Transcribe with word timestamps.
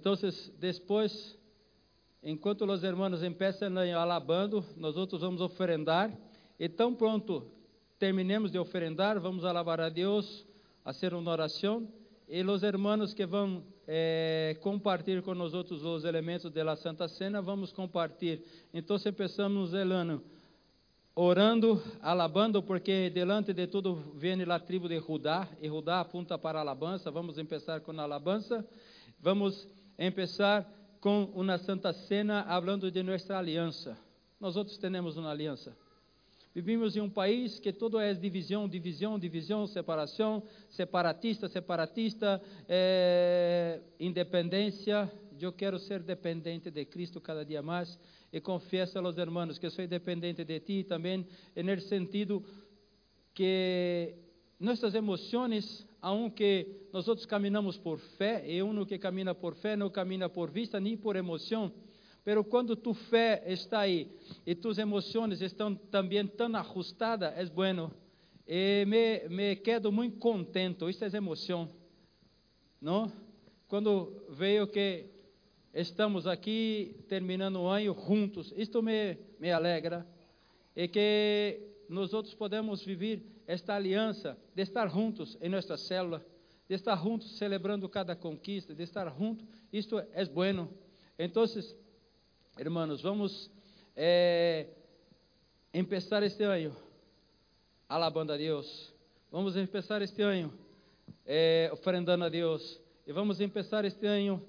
Entonces, 0.00 0.50
después, 0.58 1.38
enquanto 2.22 2.64
os 2.64 2.82
hermanos 2.82 3.22
empiezan 3.22 3.76
alabando, 3.94 4.64
nós 4.78 4.96
outros 4.96 5.20
vamos 5.20 5.42
oferendar. 5.42 6.10
Tão 6.74 6.94
pronto 6.94 7.44
terminemos 7.98 8.50
de 8.50 8.58
oferendar, 8.58 9.20
vamos 9.20 9.44
alabar 9.44 9.78
a 9.78 9.90
Deus, 9.90 10.46
fazer 10.82 11.12
uma 11.12 11.30
oração. 11.30 11.86
E 12.26 12.42
os 12.42 12.62
hermanos 12.62 13.12
que 13.12 13.26
vão 13.26 13.62
eh, 13.86 14.56
compartilhar 14.62 15.20
com 15.20 15.34
nós 15.34 15.52
outros 15.52 15.84
os 15.84 16.02
elementos 16.06 16.50
da 16.50 16.76
Santa 16.76 17.06
Cena, 17.06 17.42
vamos 17.42 17.70
compartilhar. 17.70 18.38
Então, 18.72 18.96
começamos 19.14 19.74
o 19.74 19.76
ano 19.76 20.22
orando, 21.14 21.82
alabando, 22.00 22.62
porque 22.62 23.10
delante 23.10 23.52
de 23.52 23.66
tudo 23.66 23.96
vem 24.14 24.40
a 24.50 24.58
tribo 24.58 24.88
de 24.88 24.98
Judá, 24.98 25.46
e 25.60 25.68
Judá 25.68 26.00
apunta 26.00 26.38
para 26.38 26.58
a 26.58 26.62
alabança. 26.62 27.10
Vamos 27.10 27.36
começar 27.36 27.82
com 27.82 27.92
a 27.92 28.02
alabança. 28.02 28.66
Vamos 29.22 29.68
começar 30.08 30.66
com 30.98 31.24
uma 31.34 31.58
santa 31.58 31.92
cena, 31.92 32.42
falando 32.44 32.90
de 32.90 33.02
nossa 33.02 33.36
aliança. 33.36 33.98
Nós 34.40 34.56
outros 34.56 34.78
temos 34.78 35.18
uma 35.18 35.30
aliança. 35.30 35.76
Vivimos 36.54 36.96
em 36.96 37.00
um 37.00 37.10
país 37.10 37.60
que 37.60 37.70
todo 37.70 38.00
é 38.00 38.14
divisão, 38.14 38.66
divisão, 38.66 39.18
divisão, 39.18 39.66
separação, 39.66 40.42
separatista, 40.70 41.48
separatista, 41.48 42.42
é, 42.66 43.80
independência. 44.00 45.12
Eu 45.38 45.52
quero 45.52 45.78
ser 45.78 46.02
dependente 46.02 46.70
de 46.70 46.84
Cristo 46.86 47.20
cada 47.20 47.44
dia 47.44 47.62
mais 47.62 47.98
e 48.32 48.40
confesso 48.40 48.98
aos 48.98 49.18
irmãos 49.18 49.58
que 49.58 49.68
sou 49.68 49.86
dependente 49.86 50.44
de 50.44 50.60
ti 50.60 50.82
também, 50.82 51.26
no 51.54 51.80
sentido 51.80 52.42
que 53.34 54.14
nossas 54.58 54.94
emoções, 54.94 55.86
aunque 56.00 56.79
nós 56.92 57.08
outros 57.08 57.26
caminhamos 57.26 57.76
por 57.78 57.98
fé, 57.98 58.44
e 58.48 58.62
um 58.62 58.84
que 58.84 58.98
camina 58.98 59.34
por 59.34 59.54
fé 59.54 59.76
não 59.76 59.90
camina 59.90 60.28
por 60.28 60.50
vista 60.50 60.80
nem 60.80 60.96
por 60.96 61.16
emoção, 61.16 61.72
pero 62.24 62.44
quando 62.44 62.76
tu 62.76 62.92
fé 62.94 63.42
está 63.46 63.80
aí 63.80 64.10
e 64.46 64.54
tus 64.54 64.78
emoções 64.78 65.40
estão 65.40 65.74
também 65.74 66.26
tão 66.26 66.54
ajustadas, 66.56 67.32
é 67.36 67.44
bueno. 67.46 67.92
E 68.46 68.84
me, 68.86 69.28
me 69.28 69.56
quedo 69.56 69.92
muito 69.92 70.18
contento, 70.18 70.90
isso 70.90 71.04
é 71.04 71.16
emoção, 71.16 71.68
não? 72.80 73.10
Quando 73.68 74.24
vejo 74.28 74.66
que 74.66 75.06
estamos 75.72 76.26
aqui 76.26 76.96
terminando 77.08 77.60
o 77.60 77.68
ano 77.68 77.94
juntos. 77.94 78.52
Isto 78.56 78.82
me, 78.82 79.16
me 79.38 79.50
alegra. 79.50 80.06
E 80.74 80.88
que 80.88 81.60
nós 81.88 82.12
outros 82.12 82.34
podemos 82.34 82.84
viver 82.84 83.22
esta 83.46 83.74
aliança 83.74 84.38
de 84.54 84.62
estar 84.62 84.88
juntos 84.88 85.36
em 85.40 85.48
nossa 85.48 85.76
célula, 85.76 86.24
de 86.70 86.76
estar 86.76 86.96
juntos 86.96 87.36
celebrando 87.36 87.88
cada 87.88 88.14
conquista, 88.14 88.72
de 88.72 88.84
estar 88.84 89.10
juntos. 89.10 89.44
Isto 89.72 89.98
é 89.98 90.24
bueno. 90.26 90.70
Então, 91.18 91.44
hermanos, 92.56 93.02
vamos 93.02 93.50
empezar 95.74 96.22
este 96.22 96.44
ano 96.44 96.72
alabando 97.88 98.32
a 98.32 98.36
Deus. 98.36 98.94
Vamos 99.32 99.56
empezar 99.56 100.00
este 100.00 100.22
ano 100.22 100.52
eh, 101.26 101.68
oferendando 101.72 102.24
a 102.24 102.28
Deus. 102.28 102.80
E 103.04 103.12
vamos 103.12 103.40
empezar 103.40 103.84
este 103.84 104.06
ano 104.06 104.40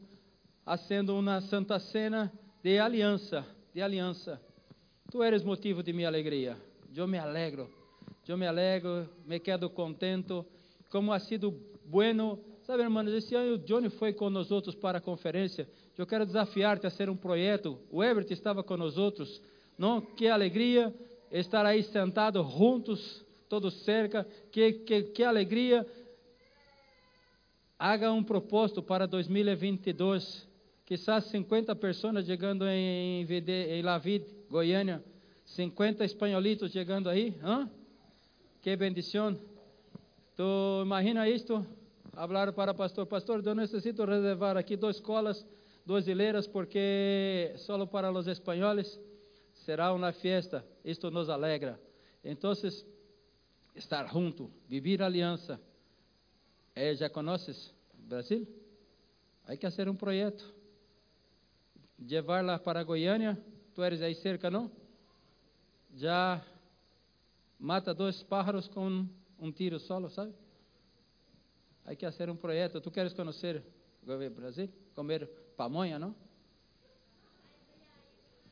sendo 0.88 1.18
uma 1.18 1.42
santa 1.42 1.80
cena 1.80 2.32
de 2.62 2.78
aliança, 2.78 3.44
de 3.74 3.82
aliança. 3.82 4.40
Tu 5.10 5.24
eres 5.24 5.44
motivo 5.44 5.82
de 5.82 5.92
minha 5.92 6.08
alegria. 6.08 6.56
Eu 6.96 7.08
me 7.08 7.18
alegro. 7.18 7.68
Eu 8.28 8.38
me 8.38 8.46
alegro, 8.46 9.10
me 9.26 9.40
quedo 9.40 9.72
contento. 9.72 10.46
Como 10.88 11.12
ha 11.12 11.20
sido 11.20 11.71
bueno. 11.92 12.40
Sabe, 12.64 12.84
irmãos, 12.84 13.12
esse 13.12 13.36
ano 13.36 13.56
o 13.56 13.58
Johnny 13.58 13.90
foi 13.90 14.14
com 14.14 14.30
nós 14.30 14.50
outros 14.50 14.74
para 14.74 15.00
a 15.00 15.02
conferência. 15.02 15.68
Eu 15.98 16.08
quero 16.08 16.26
desafiar-te 16.26 16.88
a 16.88 16.90
ser 16.90 17.10
um 17.10 17.18
projeto. 17.18 17.78
O 17.92 18.02
Everett 18.02 18.32
estava 18.32 18.64
com 18.64 18.78
nós 18.78 18.98
outros. 18.98 19.42
Não? 19.78 20.00
Que 20.00 20.28
alegria 20.28 20.94
estar 21.30 21.66
aí 21.66 21.84
sentado 21.84 22.42
juntos, 22.44 23.26
todos 23.50 23.74
cerca. 23.84 24.26
Que, 24.52 24.72
que, 24.72 25.04
que 25.04 25.24
alegria. 25.24 25.86
Haga 27.78 28.12
um 28.12 28.24
propósito 28.24 28.82
para 28.82 29.06
2022 29.06 30.50
quizás 30.86 31.24
50 31.26 31.74
pessoas 31.78 32.26
chegando 32.26 32.68
em, 32.68 33.26
em 33.26 33.82
Lavid, 33.82 34.26
Goiânia, 34.50 35.02
50 35.46 36.04
espanholitos 36.04 36.70
chegando 36.70 37.08
aí, 37.08 37.34
¿ah? 37.42 37.66
que 38.62 38.76
bendição. 38.76 39.40
Tu 40.36 40.82
imagina 40.84 41.30
isto? 41.30 41.66
Hablar 42.14 42.52
para 42.54 42.72
o 42.72 42.76
pastor, 42.76 43.06
pastor, 43.06 43.46
eu 43.46 43.56
necessito 43.56 44.04
reservar 44.04 44.58
aqui 44.58 44.76
duas 44.76 44.98
escolas, 44.98 45.46
duas 45.86 46.08
hileiras, 46.08 46.46
porque 46.48 47.54
só 47.58 47.86
para 47.86 48.12
os 48.12 48.28
espanhóis 48.28 49.00
será 49.54 49.94
uma 49.94 50.12
festa. 50.12 50.66
Isto 50.84 51.10
nos 51.10 51.30
alegra. 51.30 51.80
Então, 52.24 52.52
estar 53.76 54.08
junto, 54.12 54.52
viver 54.68 55.02
aliança. 55.02 55.60
Eh, 56.76 56.96
já 56.96 57.10
conheces 57.10 57.74
Brasil? 57.94 58.48
Hay 59.46 59.58
que 59.58 59.70
fazer 59.70 59.90
um 59.90 59.96
projeto 59.96 60.54
levar-la 62.00 62.58
para 62.60 62.84
Goiânia, 62.84 63.38
tu 63.74 63.84
eres 63.84 64.02
aí 64.02 64.16
cerca, 64.16 64.50
não? 64.50 64.72
Já 65.94 66.44
mata 67.60 67.94
dois 67.94 68.24
pájaros 68.24 68.68
com 68.68 69.08
um 69.40 69.52
tiro 69.52 69.80
solo, 69.80 70.10
sabe? 70.10 70.34
Hay 71.86 71.96
que 71.96 72.06
fazer 72.06 72.30
um 72.30 72.36
projeto. 72.36 72.80
Tu 72.82 72.92
queres 72.92 73.14
conhecer 73.14 73.64
o 74.06 74.30
Brasil? 74.30 74.70
Comer 74.96 75.28
pamonha, 75.58 75.98
não? 76.00 76.16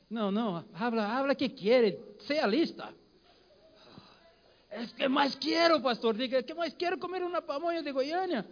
Não, 0.09 0.31
não, 0.31 0.65
habla, 0.73 1.05
habla 1.05 1.35
que 1.35 1.47
quer, 1.47 1.95
seja 2.21 2.47
lista. 2.47 2.91
É 4.71 4.85
que 4.85 5.07
mais 5.07 5.35
quero, 5.35 5.79
pastor, 5.81 6.15
diga, 6.15 6.41
que 6.41 6.53
mais 6.53 6.73
quero 6.73 6.97
comer 6.97 7.21
uma 7.21 7.41
pamonha 7.41 7.83
de 7.83 7.91
Goiânia. 7.91 8.43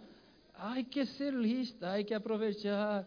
Hay 0.54 0.84
que 0.84 1.04
ser 1.06 1.32
lista, 1.32 1.90
hay 1.90 2.04
que 2.04 2.14
aproveitar. 2.14 3.06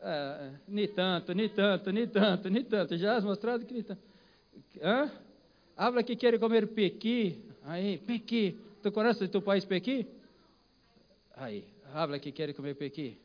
É, 0.00 0.50
nem 0.68 0.88
tanto, 0.88 1.32
nem 1.32 1.48
tanto, 1.48 1.90
nem 1.92 2.06
tanto, 2.08 2.50
nem 2.50 2.64
tanto. 2.64 2.96
Já 2.96 3.16
has 3.16 3.24
mostrado 3.24 3.64
que 3.64 3.74
nem 3.74 3.82
tanto. 3.82 4.02
Hã? 4.82 5.10
Habla 5.76 6.02
que 6.02 6.16
quer 6.16 6.38
comer 6.38 6.68
pequi. 6.68 7.40
Aí, 7.64 7.98
pequi. 7.98 8.56
Tu 8.82 8.92
conheces 8.92 9.28
teu 9.30 9.42
país 9.42 9.64
pequi? 9.64 10.06
Aí, 11.36 11.68
habla 11.92 12.18
que 12.18 12.32
quer 12.32 12.54
comer 12.54 12.74
pequi. 12.74 13.20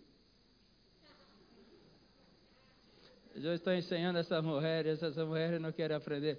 Eu 3.34 3.54
estou 3.56 3.74
ensinando 3.74 4.20
essas 4.20 4.44
mulheres, 4.44 5.02
essas 5.02 5.26
mulheres 5.26 5.62
não 5.62 5.72
querem 5.72 5.96
aprender. 5.96 6.38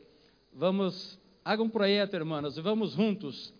Vamos, 0.52 1.18
haga 1.42 1.62
um 1.62 1.70
projeto, 1.70 2.12
irmãos, 2.12 2.58
vamos 2.58 2.92
juntos. 2.92 3.54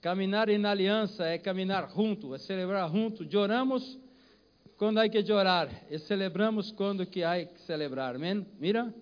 Caminhar 0.00 0.48
em 0.48 0.64
aliança 0.64 1.26
é 1.26 1.36
caminhar 1.36 1.90
junto, 1.90 2.34
é 2.34 2.38
celebrar 2.38 2.90
junto. 2.90 3.24
Oramos 3.38 3.98
quando 4.78 4.96
há 4.96 5.06
que 5.10 5.30
orar 5.30 5.68
e 5.90 5.98
celebramos 5.98 6.72
quando 6.72 7.04
que 7.04 7.22
há 7.22 7.44
que 7.44 7.60
celebrar. 7.60 8.14
Amém? 8.14 8.46
Mira, 8.58 8.94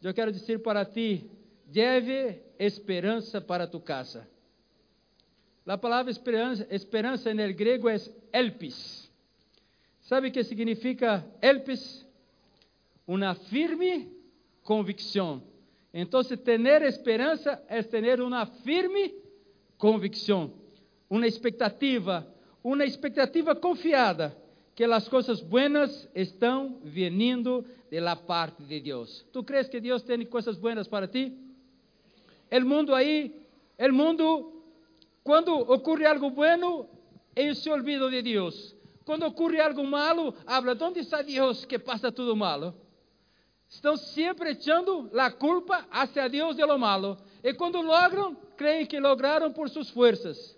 eu 0.00 0.14
quero 0.14 0.30
dizer 0.30 0.60
para 0.60 0.84
ti, 0.84 1.28
deve 1.66 2.40
esperança 2.60 3.40
para 3.40 3.66
tu 3.66 3.80
casa. 3.80 4.30
A 5.66 5.78
palavra 5.78 6.10
esperança, 6.10 6.66
esperança 6.70 7.32
no 7.32 7.54
grego 7.54 7.88
é 7.88 7.96
elpis. 8.32 9.10
Sabe 10.00 10.28
o 10.28 10.32
que 10.32 10.42
significa 10.42 11.24
elpis? 11.40 12.04
Uma 13.06 13.34
firme 13.34 14.10
convicção. 14.64 15.42
Então, 15.94 16.22
ter 16.24 16.82
esperança 16.82 17.62
é 17.68 17.82
ter 17.82 18.20
uma 18.20 18.46
firme 18.46 19.14
convicção, 19.76 20.52
uma 21.08 21.26
expectativa, 21.26 22.26
uma 22.62 22.84
expectativa 22.84 23.54
confiada 23.54 24.36
que 24.74 24.84
as 24.84 25.06
coisas 25.06 25.40
buenas 25.40 26.08
estão 26.14 26.78
vindo 26.82 27.64
de 27.90 28.00
la 28.00 28.16
parte 28.16 28.62
de 28.62 28.80
Deus. 28.80 29.24
¿Tu 29.32 29.44
crees 29.44 29.68
que 29.68 29.80
Deus 29.80 30.02
tem 30.02 30.24
coisas 30.24 30.58
buenas 30.58 30.88
para 30.88 31.06
ti? 31.06 31.36
El 32.50 32.64
mundo 32.64 32.94
aí, 32.94 33.34
el 33.76 33.92
mundo, 33.92 34.61
quando 35.22 35.54
ocorre 35.54 36.06
algo 36.06 36.30
bueno, 36.30 36.88
ele 37.34 37.54
se 37.54 37.70
olvida 37.70 38.10
de 38.10 38.22
Deus. 38.22 38.74
Quando 39.04 39.24
ocorre 39.24 39.60
algo 39.60 39.84
malo, 39.84 40.34
habla, 40.46 40.76
onde 40.80 41.00
está 41.00 41.22
Deus 41.22 41.64
que 41.64 41.78
passa 41.78 42.12
tudo 42.12 42.36
malo? 42.36 42.74
Estão 43.68 43.96
sempre 43.96 44.50
echando 44.50 45.10
a 45.18 45.30
culpa 45.30 45.86
hacia 45.90 46.28
Deus 46.28 46.56
de 46.56 46.64
lo 46.64 46.78
malo. 46.78 47.16
E 47.42 47.54
quando 47.54 47.80
logram, 47.80 48.36
creem 48.56 48.84
que 48.84 49.00
lograram 49.00 49.52
por 49.52 49.68
suas 49.70 49.88
forças. 49.88 50.56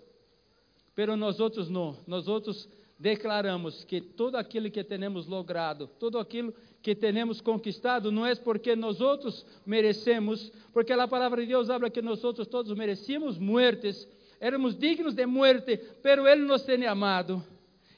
Pero 0.93 1.15
nós 1.15 1.39
outros 1.39 1.69
não. 1.69 1.97
Nós 2.05 2.27
outros 2.27 2.67
declaramos 2.99 3.83
que 3.83 4.01
todo 4.01 4.35
aquilo 4.35 4.69
que 4.69 4.83
temos 4.83 5.27
logrado, 5.27 5.87
todo 5.99 6.19
aquilo 6.19 6.53
que 6.81 6.93
temos 6.93 7.41
conquistado, 7.41 8.11
não 8.11 8.25
é 8.25 8.35
porque 8.35 8.75
nós 8.75 9.01
outros 9.01 9.45
merecemos, 9.65 10.51
porque 10.71 10.93
a 10.93 11.07
palavra 11.07 11.41
de 11.41 11.47
Deus 11.47 11.69
habla 11.69 11.89
que 11.89 12.01
nós 12.01 12.23
outros 12.23 12.47
todos 12.47 12.77
merecíamos 12.77 13.37
muertes, 13.37 14.07
éramos 14.39 14.77
dignos 14.77 15.13
de 15.13 15.25
muerte, 15.25 15.77
pero 16.01 16.27
Ele 16.27 16.41
nos 16.43 16.63
tem 16.63 16.85
amado. 16.85 17.43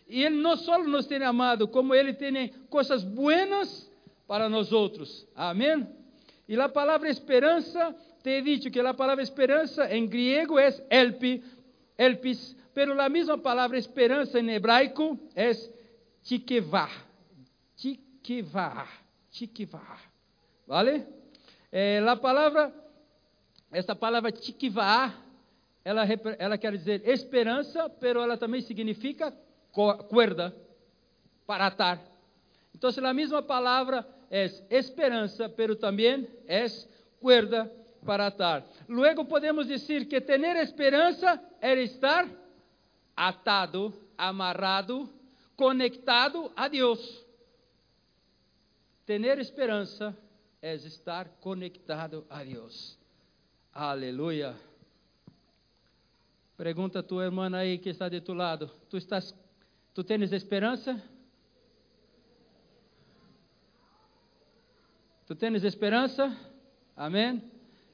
E 0.07 0.23
Ele 0.23 0.37
não 0.37 0.55
só 0.55 0.81
nos 0.81 1.05
tem 1.05 1.21
amado, 1.23 1.67
como 1.67 1.93
Ele 1.93 2.13
tem 2.13 2.49
coisas 2.69 3.03
buenas 3.03 3.91
para 4.27 4.47
nós 4.49 4.71
outros. 4.71 5.27
Amém? 5.35 5.87
E 6.47 6.59
a 6.59 6.69
palavra 6.69 7.09
esperança, 7.09 7.95
te 8.23 8.29
he 8.29 8.41
dicho 8.41 8.71
que 8.71 8.79
a 8.79 8.93
palavra 8.93 9.21
esperança 9.21 9.93
em 9.93 10.07
grego 10.07 10.57
é 10.57 10.69
elpi, 10.89 11.43
elpis, 11.97 12.55
pero 12.73 12.99
a 13.01 13.09
mesma 13.09 13.37
palavra 13.37 13.77
esperança 13.77 14.39
em 14.39 14.49
hebraico 14.51 15.19
é 15.35 15.51
tikevah. 16.23 16.91
Tikevah. 17.75 18.87
Tikevah. 19.31 19.99
¿Vale? 20.65 21.05
Eh, 21.71 21.99
a 21.99 22.15
palavra, 22.15 22.73
essa 23.71 23.95
palavra 23.95 24.31
tikevah, 24.31 25.13
ela, 25.87 26.05
ela 26.37 26.57
quer 26.57 26.73
dizer 26.73 27.07
esperança, 27.07 27.89
pero 27.89 28.21
ela 28.21 28.35
também 28.35 28.59
significa 28.59 29.31
cuerda 29.71 30.53
para 31.45 31.67
atar. 31.67 32.03
Então, 32.75 32.89
a 33.05 33.13
mesma 33.13 33.41
palavra 33.41 34.05
é 34.29 34.51
esperança, 34.69 35.47
pero 35.47 35.77
também 35.77 36.27
é 36.45 36.65
cuerda 37.21 37.71
para 38.05 38.27
atar. 38.27 38.65
Luego 38.85 39.23
podemos 39.23 39.67
dizer 39.67 40.05
que 40.07 40.19
ter 40.19 40.41
esperança 40.57 41.41
é 41.61 41.73
estar 41.81 42.29
atado, 43.15 43.93
amarrado, 44.17 45.09
conectado 45.55 46.51
a 46.53 46.67
Deus. 46.67 47.25
Ter 49.05 49.39
esperança 49.39 50.13
é 50.61 50.75
estar 50.75 51.29
conectado 51.39 52.27
a 52.29 52.43
Deus. 52.43 52.99
Aleluia. 53.73 54.53
Pergunta 56.57 56.99
a 56.99 57.03
tua 57.03 57.25
irmã 57.25 57.55
aí 57.55 57.77
que 57.77 57.89
está 57.89 58.09
de 58.09 58.19
tu 58.19 58.33
lado: 58.33 58.69
Tu 58.89 58.97
estás 58.97 59.33
Tu 59.97 60.03
tens 60.03 60.31
esperança? 60.31 61.01
Tu 65.25 65.33
tens 65.33 65.63
esperança? 65.63 66.37
Amém? 66.95 67.41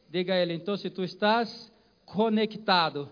Diga 0.10 0.33
a 0.33 0.38
ele, 0.38 0.54
então, 0.54 0.75
se 0.75 0.89
tu 0.89 1.01
estás 1.01 1.71
conectado, 2.06 3.10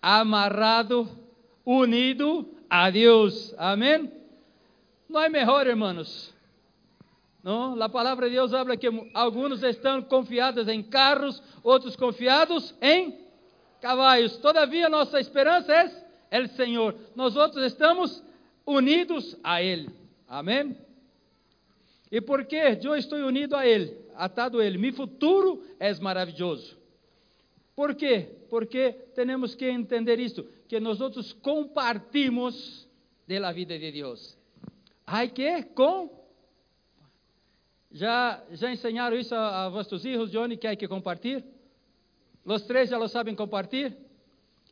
amarrado, 0.00 1.06
unido 1.62 2.48
a 2.70 2.88
Deus. 2.88 3.54
Amém? 3.58 4.10
Não 5.10 5.20
é 5.20 5.28
melhor, 5.28 5.66
irmãos. 5.66 6.34
Não? 7.42 7.80
A 7.82 7.88
palavra 7.90 8.30
de 8.30 8.36
Deus 8.36 8.54
habla 8.54 8.78
que 8.78 8.88
alguns 9.12 9.62
estão 9.62 10.00
confiados 10.00 10.68
em 10.68 10.82
carros, 10.82 11.42
outros 11.62 11.96
confiados 11.96 12.74
em 12.80 13.23
cavalos. 13.84 14.38
Todavia, 14.38 14.88
nossa 14.88 15.20
esperança 15.20 15.70
é 15.70 16.38
el 16.38 16.48
Senhor. 16.48 16.96
Nós 17.14 17.36
outros 17.36 17.62
estamos 17.66 18.24
unidos 18.64 19.36
a 19.44 19.62
Ele. 19.62 19.90
Amém? 20.26 20.74
E 22.10 22.18
porque 22.18 22.56
eu 22.82 22.96
estou 22.96 23.18
unido 23.18 23.54
a 23.54 23.66
Ele, 23.66 23.94
atado 24.14 24.58
a 24.58 24.64
Ele, 24.64 24.78
meu 24.78 24.94
futuro 24.94 25.62
é 25.78 25.92
maravilhoso. 25.96 26.78
Por 27.76 27.94
quê? 27.94 28.30
Porque 28.48 28.92
temos 29.14 29.54
que 29.54 29.66
entender 29.66 30.18
isto, 30.18 30.46
que 30.66 30.80
nós 30.80 31.02
outros 31.02 31.34
compartimos 31.34 32.88
da 33.28 33.52
vida 33.52 33.78
de 33.78 33.92
Deus. 33.92 34.38
Há 35.06 35.26
que 35.26 35.62
com 35.74 36.24
já 37.92 38.42
já 38.52 38.72
ensinaram 38.72 39.16
isso 39.16 39.34
a, 39.34 39.66
a 39.66 39.68
vossos 39.68 40.00
filhos, 40.00 40.30
Johnny, 40.30 40.56
que 40.56 40.66
há 40.66 40.74
que 40.74 40.88
compartilhar? 40.88 41.42
Os 42.44 42.62
três 42.62 42.90
já 42.90 42.98
lo 42.98 43.08
sabem 43.08 43.34
compartilhar? 43.34 43.92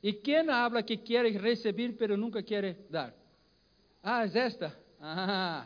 E 0.03 0.13
quem 0.13 0.49
habla 0.51 0.83
que 0.83 0.97
quer 0.97 1.25
receber, 1.37 1.93
pero 1.93 2.17
nunca 2.17 2.43
quer 2.43 2.77
dar? 2.91 3.15
Ah, 4.03 4.27
é 4.27 4.39
esta? 4.39 4.77
Ah. 5.01 5.65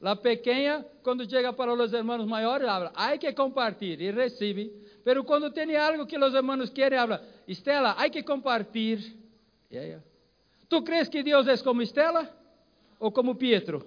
La 0.00 0.16
pequena, 0.16 0.84
quando 1.02 1.28
chega 1.28 1.52
para 1.52 1.72
os 1.72 1.92
irmãos 1.92 2.26
maiores, 2.26 2.66
habla, 2.66 2.90
hay 2.94 3.18
que 3.18 3.32
compartilhar 3.32 4.00
e 4.00 4.10
recebe. 4.10 4.72
Pero 5.04 5.22
quando 5.24 5.50
tem 5.52 5.76
algo 5.76 6.06
que 6.06 6.18
os 6.18 6.34
irmãos 6.34 6.70
querem, 6.70 6.98
habla, 6.98 7.22
Estela, 7.46 7.94
hay 7.98 8.10
que 8.10 8.22
compartilhar. 8.22 9.02
Yeah, 9.70 9.86
yeah. 9.86 10.04
¿Tu 10.68 10.82
crees 10.82 11.08
que 11.08 11.22
Deus 11.22 11.46
é 11.46 11.56
como 11.58 11.82
Estela 11.82 12.28
ou 12.98 13.12
como 13.12 13.34
Pietro? 13.34 13.86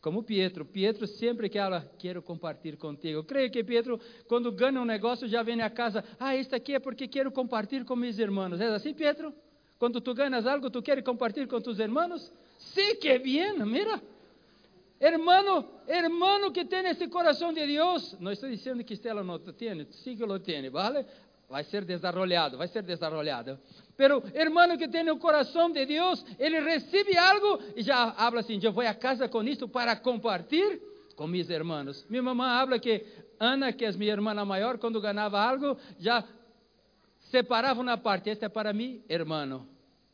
Como 0.00 0.22
Pietro. 0.22 0.64
Pietro 0.64 1.06
sempre 1.06 1.48
que 1.48 1.58
ela 1.58 1.90
quero 1.98 2.22
compartilhar 2.22 2.76
contigo. 2.76 3.24
creio 3.24 3.50
que 3.50 3.64
Pietro, 3.64 4.00
quando 4.28 4.52
ganha 4.52 4.80
um 4.80 4.84
negócio, 4.84 5.26
já 5.26 5.42
vem 5.42 5.60
a 5.60 5.70
casa. 5.70 6.04
Ah, 6.18 6.36
este 6.36 6.54
aqui 6.54 6.74
é 6.74 6.78
porque 6.78 7.08
quero 7.08 7.30
compartilhar 7.32 7.84
com 7.84 7.96
meus 7.96 8.18
irmãos. 8.18 8.60
É 8.60 8.66
assim, 8.68 8.94
Pietro? 8.94 9.34
Quando 9.78 10.00
tu 10.00 10.14
ganhas 10.14 10.46
algo, 10.46 10.70
tu 10.70 10.82
queres 10.82 11.04
compartilhar 11.04 11.46
com 11.46 11.60
tus 11.60 11.78
irmãos? 11.78 12.32
Sim, 12.58 12.96
que 12.96 13.18
bem, 13.18 13.58
mira. 13.64 14.00
Hermano, 15.00 15.64
hermano 15.86 16.50
que 16.50 16.64
tem 16.64 16.86
esse 16.88 17.06
coração 17.06 17.52
de 17.52 17.64
Deus. 17.64 18.16
Não 18.18 18.32
estou 18.32 18.48
dizendo 18.48 18.82
que 18.82 18.94
Estela 18.94 19.22
não 19.22 19.38
tem, 19.38 19.86
sim 19.92 20.16
que 20.16 20.24
lo 20.24 20.40
tem, 20.40 20.68
vale? 20.68 21.06
Vai 21.48 21.64
ser 21.64 21.84
desarrollado, 21.84 22.58
vai 22.58 22.68
ser 22.68 22.82
desarrollado. 22.82 23.58
Pero 23.96 24.22
hermano 24.34 24.76
que 24.76 24.86
tem 24.86 25.08
o 25.10 25.16
coração 25.16 25.70
de 25.70 25.86
Deus, 25.86 26.24
ele 26.38 26.60
recebe 26.60 27.16
algo 27.16 27.62
e 27.74 27.82
já 27.82 28.14
habla 28.16 28.40
assim: 28.40 28.60
eu 28.62 28.72
vou 28.72 28.86
a 28.86 28.94
casa 28.94 29.28
com 29.28 29.42
isto 29.42 29.66
para 29.66 29.96
compartilhar 29.96 30.78
com 31.16 31.26
meus 31.26 31.50
irmãos. 31.50 32.06
Minha 32.08 32.22
mamãe 32.22 32.48
habla 32.48 32.78
que 32.78 33.04
Ana, 33.40 33.72
que 33.72 33.84
é 33.84 33.92
minha 33.92 34.12
irmã 34.12 34.32
maior, 34.44 34.78
quando 34.78 35.00
ganhava 35.00 35.40
algo, 35.40 35.76
já 35.98 36.24
separava 37.30 37.80
uma 37.80 37.98
parte. 37.98 38.30
Este 38.30 38.44
é 38.44 38.48
para 38.48 38.72
mim, 38.72 39.02
hermano. 39.08 39.66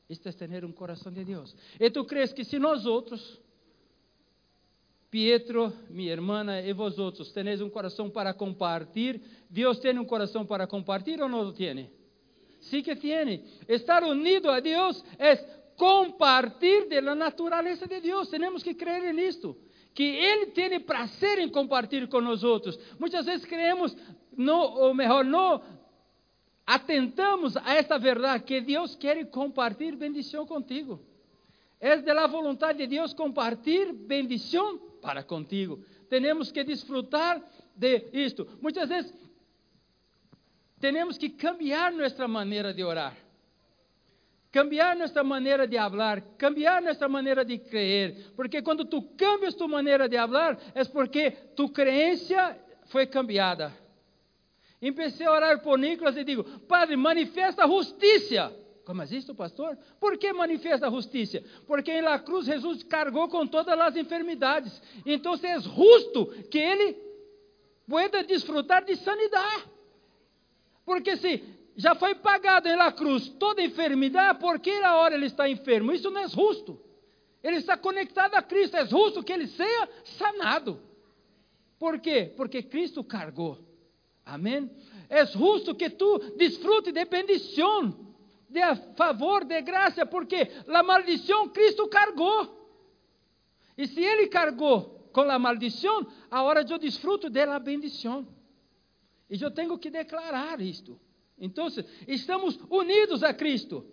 Isto 0.09 0.29
é 0.29 0.33
ter 0.33 0.65
um 0.65 0.73
coração 0.73 1.13
de 1.13 1.25
Deus. 1.25 1.55
E 1.81 1.91
tu 1.91 2.05
crees 2.05 2.33
que 2.33 2.45
se 2.45 2.59
nós 2.59 2.87
outros, 2.87 3.41
Pietro, 5.15 5.73
minha 5.91 6.11
irmã 6.11 6.45
e 6.59 6.73
vós 6.73 6.99
outros, 6.99 7.31
tenéis 7.31 7.61
um 7.61 7.71
coração 7.71 8.11
para 8.11 8.35
compartilhar, 8.35 9.21
Deus 9.49 9.79
tem 9.79 9.97
um 9.97 10.05
coração 10.05 10.45
para 10.45 10.67
compartilhar 10.67 11.23
ou 11.23 11.29
não 11.29 11.53
tem? 11.53 11.89
sí 12.59 12.83
que 12.83 12.97
tiene. 12.97 13.45
Estar 13.69 14.03
unido 14.03 14.51
a 14.51 14.59
Dios 14.59 15.05
es 15.17 15.39
compartir 15.77 16.89
de 16.89 17.01
la 17.01 17.15
naturaleza 17.15 17.87
de 17.87 18.01
Dios. 18.01 18.29
Tenemos 18.29 18.61
que 18.61 18.75
creer 18.75 19.05
en 19.05 19.21
esto. 19.21 19.57
Que 19.95 20.03
Ele 20.03 20.47
tem 20.47 20.81
prazer 20.81 21.39
em 21.39 21.49
compartilhar 21.49 22.09
com 22.09 22.21
nós 22.21 22.43
outros. 22.43 22.77
Muitas 22.99 23.25
vezes 23.25 23.47
creemos, 23.47 23.97
no, 24.37 24.57
ou 24.57 24.95
melhor, 24.95 25.25
não 25.25 25.63
atentamos 26.67 27.57
a 27.57 27.73
esta 27.77 27.99
verdade, 27.99 28.43
que 28.43 28.61
Deus 28.61 28.97
quer 28.97 29.25
compartilhar 29.31 29.95
bendição 29.95 30.45
contigo. 30.45 31.01
É 31.79 31.99
de 31.99 32.13
la 32.13 32.27
vontade 32.27 32.79
de 32.79 32.89
Deus 32.89 33.15
compartilhar 33.15 33.93
bendição 33.93 34.93
para 35.05 35.23
contigo. 35.23 35.85
Temos 36.09 36.51
que 36.51 36.65
desfrutar 36.65 37.43
de 37.77 38.09
isto. 38.13 38.49
Muitas 38.63 38.89
vezes 38.89 39.13
temos 40.81 41.19
que 41.19 41.29
cambiar 41.29 41.93
nossa 41.93 42.27
maneira 42.27 42.73
de 42.73 42.83
orar, 42.83 43.15
cambiar 44.51 44.97
nossa 44.97 45.23
maneira 45.23 45.67
de 45.67 45.77
falar, 45.77 46.23
cambiar 46.39 46.81
nossa 46.81 47.07
maneira 47.07 47.45
de 47.45 47.59
crer, 47.59 48.33
porque 48.35 48.63
quando 48.63 48.87
tu 48.87 49.03
cambias 49.15 49.55
tu 49.55 49.69
maneira 49.69 50.09
de 50.09 50.17
falar, 50.17 50.59
é 50.75 50.83
porque 50.85 51.31
tu 51.55 51.69
crença 51.69 52.59
foi 52.87 53.07
cambiada. 53.07 53.73
Empecei 54.81 55.27
a 55.27 55.33
orar 55.33 55.63
por 55.63 55.79
Nicolas 55.79 56.17
e 56.17 56.25
digo: 56.25 56.45
Padre, 56.61 56.97
manifesta 56.97 57.67
justiça. 57.67 58.64
É 58.87 59.17
isso, 59.17 59.35
pastor? 59.35 59.79
Por 59.99 60.19
que 60.19 60.33
manifesta 60.33 60.87
a 60.87 60.91
justiça? 60.91 61.43
Porque 61.67 61.91
em 61.91 62.03
la 62.03 62.19
cruz 62.19 62.45
Jesus 62.45 62.83
cargou 62.83 63.29
com 63.29 63.47
todas 63.47 63.79
as 63.81 63.97
enfermidades. 63.97 64.81
Então 65.07 65.35
é 65.43 65.59
justo 65.61 66.27
que 66.51 66.59
ele 66.59 66.97
pueda 67.89 68.23
desfrutar 68.23 68.85
de 68.85 68.97
sanidade. 68.97 69.65
Porque 70.85 71.17
se 71.17 71.43
já 71.77 71.95
foi 71.95 72.15
pagado 72.15 72.69
na 72.77 72.93
cruz 72.93 73.29
toda 73.29 73.63
enfermidade, 73.63 74.39
por 74.39 74.59
que 74.59 74.71
a 74.71 74.97
hora 74.97 75.15
ele 75.15 75.27
está 75.27 75.49
enfermo? 75.49 75.93
Isso 75.93 76.11
não 76.11 76.21
é 76.21 76.29
justo. 76.29 76.79
Ele 77.43 77.57
está 77.57 77.77
conectado 77.77 78.35
a 78.35 78.43
Cristo, 78.43 78.77
é 78.77 78.87
justo 78.87 79.23
que 79.23 79.33
ele 79.33 79.47
seja 79.47 79.89
sanado. 80.05 80.81
Por 81.79 82.01
quê? 82.01 82.33
Porque 82.37 82.63
Cristo 82.63 83.03
cargou. 83.03 83.59
Amém? 84.25 84.71
É 85.09 85.27
justo 85.27 85.75
que 85.75 85.91
tu 85.91 86.19
desfrute 86.37 86.91
de 86.91 87.05
bendição, 87.05 88.14
de 88.55 88.95
favor, 88.95 89.45
de 89.45 89.61
graça, 89.63 90.07
porque 90.07 90.49
a 90.69 90.83
maldição 90.83 91.49
Cristo 91.49 91.89
cargou. 91.89 92.63
E 93.77 93.89
se 93.89 94.01
ele 94.01 94.29
cargou 94.29 95.11
com 95.13 95.23
a 95.23 95.39
maldição, 95.39 96.07
agora 96.31 96.65
eu 96.69 96.79
desfruto 96.79 97.29
da 97.29 97.59
bendição. 97.59 98.27
E 99.29 99.43
eu 99.43 99.51
tenho 99.51 99.77
que 99.77 99.91
declarar 99.91 100.61
isto. 100.61 101.01
Então, 101.37 101.67
estamos 102.07 102.57
unidos 102.71 103.25
a 103.25 103.35
Cristo. 103.35 103.85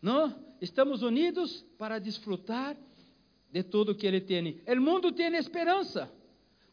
Não? 0.00 0.32
Estamos 0.60 1.02
unidos 1.02 1.62
para 1.76 1.98
desfrutar 1.98 2.76
de 3.50 3.62
tudo 3.64 3.96
que 3.96 4.06
Ele 4.06 4.20
tem. 4.20 4.62
O 4.66 4.80
mundo 4.80 5.10
tem 5.10 5.34
esperança, 5.34 6.12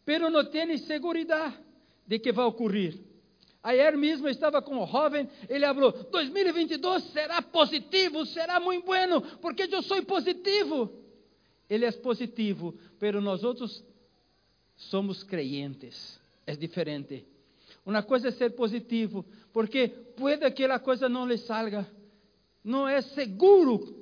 pero 0.06 0.30
não 0.30 0.46
tem 0.46 0.78
segurança 0.78 1.60
de 2.06 2.20
que 2.20 2.32
vai 2.32 2.46
ocorrer. 2.46 3.11
Ayer 3.64 3.96
mesmo 3.96 4.28
estava 4.28 4.62
com 4.62 4.82
um 4.82 4.88
jovem, 4.88 5.30
ele 5.48 5.66
falou: 5.68 5.92
2022 5.92 7.04
será 7.06 7.42
positivo, 7.42 8.26
será 8.26 8.60
muito 8.60 8.86
bueno, 8.86 9.22
porque 9.40 9.68
eu 9.72 9.84
sou 9.84 10.04
positivo. 10.04 10.92
Ele 11.70 11.86
é 11.86 11.92
positivo, 11.92 12.76
pero 13.00 13.22
nós 13.22 13.44
outros 13.44 13.84
somos 14.76 15.24
creyentes. 15.24 16.20
É 16.46 16.56
diferente. 16.56 17.26
Uma 17.86 18.04
coisa 18.04 18.28
é 18.28 18.32
ser 18.32 18.52
positivo, 18.52 19.26
porque 19.54 19.88
pode 19.88 20.52
que 20.52 20.66
a 20.66 20.80
coisa 20.80 21.08
não 21.08 21.26
lhe 21.26 21.38
salga. 21.38 21.88
Não 22.64 22.88
é 22.88 23.02
seguro. 23.02 24.02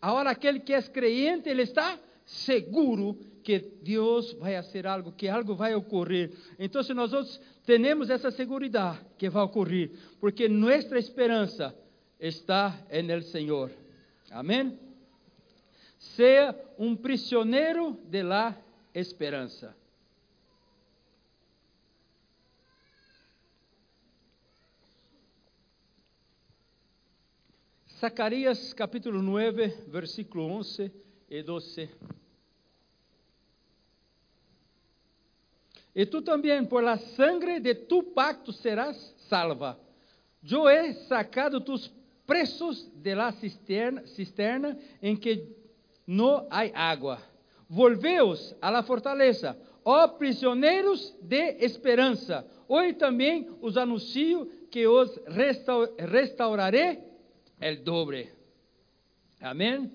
Agora, 0.00 0.30
aquele 0.30 0.60
que 0.60 0.72
é 0.72 0.82
creyente, 0.82 1.48
ele 1.48 1.62
está 1.62 1.98
seguro 2.24 3.18
que 3.42 3.58
Deus 3.82 4.32
vai 4.34 4.54
fazer 4.62 4.86
algo, 4.86 5.12
que 5.12 5.28
algo 5.28 5.54
vai 5.54 5.74
ocorrer. 5.74 6.32
Então, 6.58 6.82
se 6.82 6.94
nós 6.94 7.12
outros 7.12 7.40
temos 7.78 8.10
essa 8.10 8.30
segurança 8.30 9.00
que 9.18 9.28
vai 9.28 9.42
ocorrer, 9.42 9.90
porque 10.18 10.48
nossa 10.48 10.98
esperança 10.98 11.74
está 12.18 12.78
no 13.04 13.22
Senhor. 13.22 13.70
Amém? 14.30 14.78
Seja 15.98 16.54
um 16.78 16.96
prisioneiro 16.96 17.98
de 18.08 18.22
la 18.22 18.56
esperança. 18.94 19.76
Zacarias 28.00 28.72
capítulo 28.72 29.20
9, 29.20 29.68
versículo 29.88 30.44
11 30.44 30.90
e 31.28 31.42
12. 31.42 31.90
E 35.94 36.06
tu 36.06 36.22
também, 36.22 36.64
por 36.64 36.82
la 36.82 36.98
sangre 36.98 37.60
de 37.60 37.74
tu 37.74 38.02
pacto, 38.02 38.52
serás 38.52 38.96
salva. 39.28 39.78
Eu 40.48 40.68
he 40.68 40.94
sacado 41.08 41.60
tus 41.60 41.90
presos 42.26 42.88
de 42.94 43.14
la 43.14 43.32
cisterna, 43.32 44.06
cisterna 44.06 44.78
em 45.02 45.16
que 45.16 45.48
não 46.06 46.46
há 46.50 46.90
água. 46.90 47.20
Volveos 47.68 48.54
a 48.60 48.70
la 48.70 48.82
fortaleza, 48.82 49.56
ó 49.84 50.06
prisioneiros 50.08 51.14
de 51.20 51.56
esperança. 51.64 52.46
Hoje 52.68 52.94
também 52.94 53.48
os 53.60 53.76
anuncio 53.76 54.46
que 54.70 54.86
os 54.86 55.20
restaurarei 55.98 57.00
el 57.60 57.82
doble. 57.82 58.30
Amém? 59.40 59.90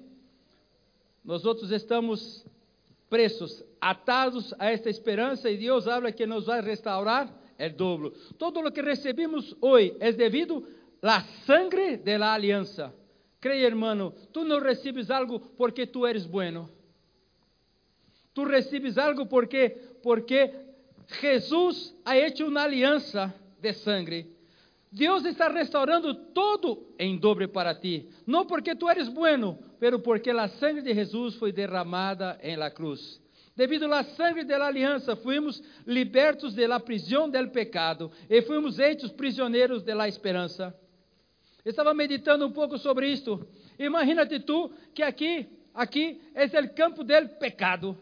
Nós 1.23 1.45
outros 1.45 1.71
estamos 1.71 2.45
presos, 3.15 3.63
atados 3.79 4.53
a 4.59 4.69
esta 4.69 4.89
esperança 4.89 5.49
e 5.49 5.55
Deus 5.55 5.87
habla 5.87 6.11
que 6.11 6.27
nos 6.27 6.47
vai 6.47 6.59
restaurar 6.59 7.33
el 7.57 7.73
dobro. 7.77 8.11
Todo 8.37 8.61
lo 8.61 8.73
que 8.73 8.81
recebemos 8.81 9.55
hoje 9.61 9.95
é 10.01 10.11
devido 10.11 10.67
à 11.01 11.21
sangre 11.45 11.95
de 11.95 12.17
la 12.17 12.33
aliança. 12.33 12.93
Creia, 13.39 13.67
hermano, 13.67 14.13
tu 14.33 14.43
não 14.43 14.59
recebes 14.59 15.09
algo 15.09 15.39
porque 15.39 15.87
tu 15.87 16.05
eres 16.05 16.25
bueno. 16.25 16.69
Tu 18.33 18.43
recebes 18.43 18.97
algo 18.97 19.27
porque 19.27 19.77
porque 20.03 20.51
Jesus 21.21 21.95
ha 22.03 22.17
hecho 22.17 22.45
uma 22.45 22.63
aliança 22.63 23.33
de 23.61 23.71
sangre. 23.71 24.34
Deus 24.95 25.25
está 25.25 25.49
restaurando 25.49 26.13
todo 26.13 26.87
em 26.97 27.17
dobre 27.17 27.49
para 27.49 27.75
ti, 27.75 28.07
não 28.25 28.45
porque 28.45 28.73
tu 28.73 28.89
eres 28.89 29.09
bueno, 29.09 29.59
pero 29.77 29.99
porque 29.99 30.29
a 30.29 30.47
sangre 30.47 30.81
de 30.81 30.93
Jesus 30.93 31.35
foi 31.35 31.51
derramada 31.51 32.39
em 32.41 32.55
la 32.55 32.71
cruz. 32.71 33.21
Devido 33.57 33.93
à 33.93 34.05
sangre 34.05 34.45
da 34.45 34.65
aliança, 34.65 35.17
fuimos 35.17 35.61
libertos 35.85 36.55
de 36.55 36.65
la 36.65 36.79
prisão 36.79 37.29
del 37.29 37.51
pecado 37.51 38.09
e 38.29 38.41
fuimos 38.43 38.79
hechos 38.79 39.11
prisioneiros 39.11 39.83
de 39.83 39.93
la 39.93 40.07
esperança. 40.07 40.73
Estava 41.65 41.93
meditando 41.93 42.47
um 42.47 42.53
pouco 42.53 42.77
sobre 42.77 43.09
isto. 43.09 43.45
Imagínate 43.77 44.39
tu 44.39 44.71
que 44.93 45.03
aqui, 45.03 45.45
aqui 45.73 46.21
é 46.33 46.45
o 46.45 46.73
campo 46.73 47.03
del 47.03 47.27
pecado. 47.37 47.97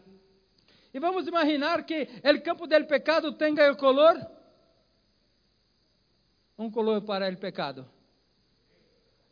E 0.92 1.00
vamos 1.00 1.26
imaginar 1.26 1.84
que 1.84 2.06
o 2.22 2.42
campo 2.42 2.68
del 2.68 2.86
pecado 2.86 3.32
tenha 3.32 3.72
o 3.72 3.76
color 3.76 4.16
um 6.58 6.70
color 6.70 7.02
para 7.02 7.28
o 7.28 7.36
pecado? 7.36 7.86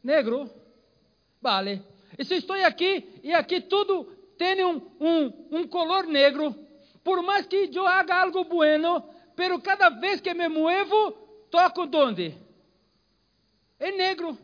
Negro. 0.02 0.50
Vale. 1.40 1.82
E 2.18 2.24
se 2.24 2.34
estou 2.34 2.56
aqui 2.56 3.20
e 3.22 3.32
aqui 3.32 3.60
tudo 3.60 4.04
tem 4.36 4.64
um, 4.64 4.80
um, 5.00 5.58
um 5.58 5.68
color 5.68 6.06
negro, 6.06 6.54
por 7.04 7.22
mais 7.22 7.46
que 7.46 7.70
eu 7.72 7.86
haga 7.86 8.20
algo 8.20 8.44
bueno, 8.44 9.04
pero 9.36 9.60
cada 9.60 9.88
vez 9.88 10.20
que 10.20 10.34
me 10.34 10.48
muevo, 10.48 11.12
toco 11.50 11.88
onde? 11.96 12.34
É 13.78 13.90
negro. 13.92 14.36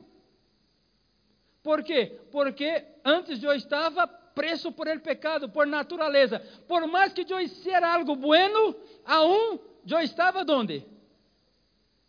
Por 1.62 1.82
quê? 1.82 2.18
Porque 2.30 2.84
antes 3.04 3.42
eu 3.42 3.52
estava 3.52 4.06
preso 4.06 4.72
por 4.72 4.86
el 4.88 5.00
pecado, 5.00 5.48
por 5.48 5.66
natureza. 5.66 6.40
Por 6.66 6.86
mais 6.86 7.12
que 7.12 7.26
eu 7.32 7.40
hiciera 7.40 7.92
algo 7.92 8.16
bueno, 8.16 8.74
aún 9.04 9.58
eu 9.88 10.00
estava 10.00 10.44
onde? 10.50 10.86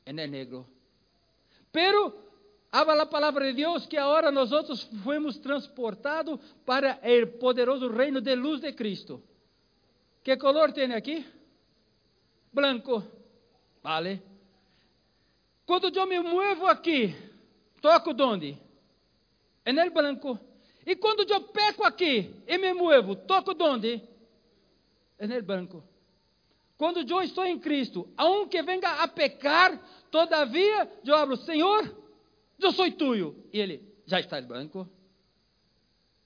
En 0.10 0.18
el 0.18 0.32
negro. 0.32 0.66
Pero 1.72 2.16
habla 2.72 3.04
a 3.04 3.10
palavra 3.10 3.46
de 3.46 3.54
Deus 3.54 3.86
que 3.86 3.96
agora 3.96 4.32
nós 4.32 4.52
outros 4.52 4.82
fomos 5.04 5.38
transportados 5.38 6.40
para 6.66 7.00
o 7.04 7.28
poderoso 7.38 7.88
reino 7.90 8.20
de 8.20 8.36
luz 8.36 8.60
de 8.60 8.74
Cristo. 8.74 9.22
Que 10.24 10.36
color 10.36 10.74
tem 10.74 10.92
aqui? 10.94 11.24
Branco. 12.52 13.04
Vale. 13.84 14.24
Quando 15.64 15.96
eu 15.96 16.08
me 16.08 16.20
muevo 16.20 16.66
aqui, 16.66 17.16
toco 17.80 18.12
onde? 18.24 18.58
É 19.64 19.72
no 19.72 19.92
branco. 19.92 20.40
E 20.88 20.96
quando 20.96 21.32
eu 21.32 21.42
peco 21.42 21.84
aqui 21.84 22.34
e 22.48 22.58
me 22.58 22.74
muevo, 22.74 23.16
toco 23.16 23.56
onde? 23.64 24.02
É 25.20 25.28
no 25.28 25.44
branco. 25.44 25.84
Quando 26.80 27.08
eu 27.08 27.22
estou 27.22 27.46
em 27.46 27.60
Cristo, 27.60 28.10
aunque 28.18 28.60
venga 28.64 29.04
a 29.04 29.08
pecar, 29.08 29.80
Todavia, 30.12 30.92
eu 31.06 31.16
hablo, 31.16 31.38
Senhor, 31.38 31.96
eu 32.60 32.72
sou 32.72 32.92
tuyo. 32.92 33.36
E 33.54 33.60
ele, 33.60 33.84
já 34.06 34.20
estás 34.20 34.46
branco? 34.46 34.90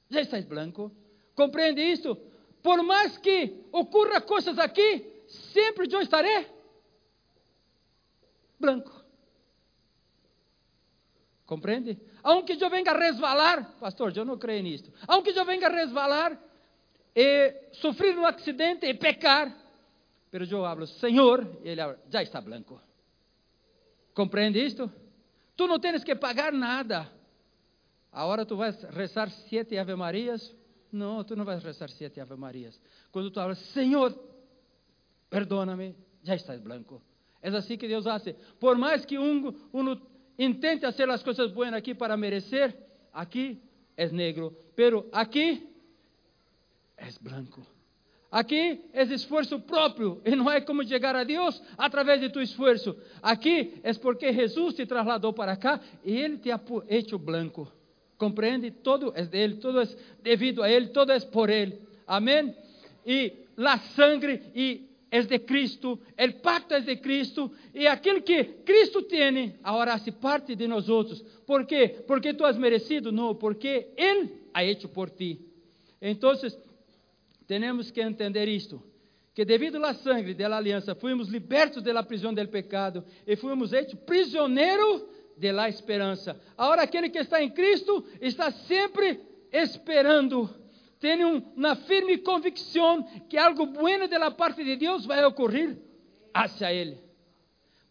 Já 0.10 0.22
estás 0.22 0.46
branco? 0.46 0.92
Compreende 1.36 1.82
isso? 1.82 2.16
Por 2.62 2.82
mais 2.82 3.18
que 3.18 3.66
ocorra 3.72 4.22
coisas 4.22 4.58
aqui, 4.58 5.06
sempre 5.28 5.94
eu 5.94 6.02
estarei 6.02 6.48
branco. 8.58 9.04
Compreende? 11.46 12.00
Aunque 12.24 12.54
eu 12.54 12.70
venga 12.70 12.92
a 12.92 12.98
resvalar, 12.98 13.78
pastor, 13.82 14.16
eu 14.16 14.24
não 14.24 14.38
creio 14.38 14.64
nisto. 14.64 14.94
Aunque 15.06 15.38
eu 15.38 15.46
venga 15.46 15.68
a 15.68 15.72
resvalar 15.72 16.40
e 17.14 17.54
sofrer 17.74 18.18
um 18.18 18.26
acidente 18.26 18.86
e 18.86 18.94
pecar, 18.94 19.54
pero 20.34 20.46
eu 20.46 20.66
hablo, 20.66 20.88
Senhor, 20.88 21.48
ele 21.64 21.80
habla, 21.80 22.00
já 22.10 22.24
está 22.24 22.42
branco. 22.42 22.82
Compreende 24.16 24.66
isto? 24.66 24.92
Tu 25.56 25.68
não 25.68 25.80
tens 25.80 26.04
que 26.04 26.16
pagar 26.16 26.52
nada. 26.52 27.08
Agora 28.12 28.44
tu 28.44 28.58
vais 28.58 28.82
rezar 28.86 29.30
sete 29.30 29.78
Ave 29.78 29.94
Marias? 29.94 30.56
Não, 30.92 31.24
tu 31.24 31.36
não 31.36 31.46
vais 31.46 31.64
rezar 31.64 31.88
sete 31.92 32.20
Ave 32.20 32.36
Marias. 32.36 32.82
Quando 33.12 33.30
tu 33.30 33.36
falas, 33.36 33.60
Senhor, 33.60 34.12
perdona-me, 35.30 35.96
já 36.24 36.34
estás 36.34 36.60
branco. 36.60 37.00
É 37.40 37.50
assim 37.50 37.78
que 37.78 37.88
Deus 37.88 38.04
faz. 38.04 38.24
Por 38.60 38.76
mais 38.76 39.06
que 39.06 39.20
um 39.20 39.54
intente 40.40 40.82
fazer 40.82 41.08
as 41.12 41.22
coisas 41.22 41.52
boas 41.52 41.72
aqui 41.74 41.94
para 41.94 42.18
merecer, 42.18 42.76
aqui 43.14 43.62
é 43.96 44.10
negro, 44.10 44.58
pero 44.76 45.08
aqui 45.12 45.70
é 46.98 47.08
branco. 47.22 47.73
Aqui 48.34 48.82
é 48.94 49.04
esforço 49.04 49.60
próprio 49.60 50.20
e 50.26 50.36
não 50.36 50.50
é 50.50 50.60
como 50.60 50.84
chegar 50.84 51.16
a 51.16 51.24
Deus 51.24 51.62
através 51.78 52.20
de 52.20 52.30
tu 52.30 52.42
esforço. 52.42 52.98
Aqui 53.22 53.76
é 53.84 53.94
porque 53.94 54.34
Jesus 54.34 54.74
te 54.74 54.88
trasladou 54.88 55.32
para 55.34 55.56
cá 55.56 55.80
e 56.04 56.18
Ele 56.18 56.40
te 56.40 56.50
ha 56.50 56.60
hecho 56.90 57.20
blanco. 57.20 57.72
Compreende? 58.18 58.72
Todo 58.72 59.14
é 59.16 59.24
dele, 59.24 59.58
todo 59.58 59.80
é 59.80 59.88
devido 60.24 60.64
a 60.64 60.70
Ele, 60.72 60.88
todo 60.88 61.12
é 61.12 61.20
por 61.20 61.48
Ele. 61.48 61.80
Amém? 62.08 62.56
E 63.06 63.34
a 63.56 63.78
sangre 63.78 64.42
e 64.56 64.90
é 65.12 65.22
de 65.22 65.38
Cristo, 65.38 65.92
o 65.92 66.34
pacto 66.42 66.74
é 66.74 66.80
de 66.80 66.96
Cristo, 66.96 67.52
e 67.72 67.86
aquilo 67.86 68.24
que 68.24 68.46
Cristo 68.66 69.04
tem, 69.04 69.54
agora 69.64 69.96
se 70.00 70.12
parte 70.12 70.56
de 70.56 70.68
nós 70.68 70.90
outros. 70.90 71.22
Por 71.46 71.68
quê? 71.68 72.04
Porque 72.08 72.34
tu 72.34 72.44
has 72.44 72.58
merecido? 72.58 73.12
Não, 73.12 73.36
porque 73.36 73.90
Ele 73.96 74.32
ha 74.52 74.66
hecho 74.66 74.90
por 74.90 75.12
ti. 75.12 75.40
Então, 76.02 76.34
temos 77.48 77.92
que 77.92 78.02
entender 78.02 78.48
isto, 78.48 78.82
que 79.34 79.44
devido 79.44 79.84
à 79.84 79.94
sangue 79.94 80.34
da 80.34 80.56
aliança, 80.56 80.96
fomos 80.96 81.28
libertos 81.28 81.84
da 81.84 82.04
prisão 82.04 82.34
do 82.34 82.48
pecado 82.48 83.04
e 83.26 83.36
fomos 83.36 83.74
hechos 83.74 84.00
prisioneiros 84.06 85.04
da 85.38 85.68
esperança. 85.68 86.40
Agora, 86.58 86.84
aquele 86.84 87.10
que 87.10 87.18
está 87.18 87.42
em 87.42 87.50
Cristo 87.50 88.06
está 88.22 88.52
sempre 88.52 89.20
esperando, 89.52 90.50
tem 91.00 91.24
uma 91.24 91.76
firme 91.76 92.18
convicção 92.20 93.04
que 93.28 93.38
algo 93.38 93.66
bueno 93.66 94.08
da 94.08 94.32
parte 94.32 94.64
de 94.64 94.76
Deus 94.76 95.06
vai 95.06 95.24
ocorrer 95.26 95.78
hacia 96.34 96.72
ele. 96.72 97.02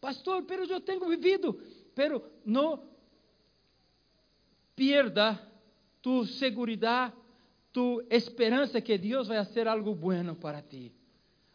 Pastor, 0.00 0.42
pero 0.44 0.64
eu 0.64 0.80
tenho 0.80 1.08
vivido, 1.08 1.60
pero 1.94 2.24
não 2.44 2.82
pierda 4.74 5.38
tu 6.00 6.24
segurança, 6.24 7.12
tu 7.72 8.04
esperança 8.10 8.80
que 8.80 8.98
Deus 8.98 9.28
vai 9.28 9.38
fazer 9.44 9.66
algo 9.66 9.94
bueno 9.94 10.34
para 10.34 10.60
ti. 10.60 10.92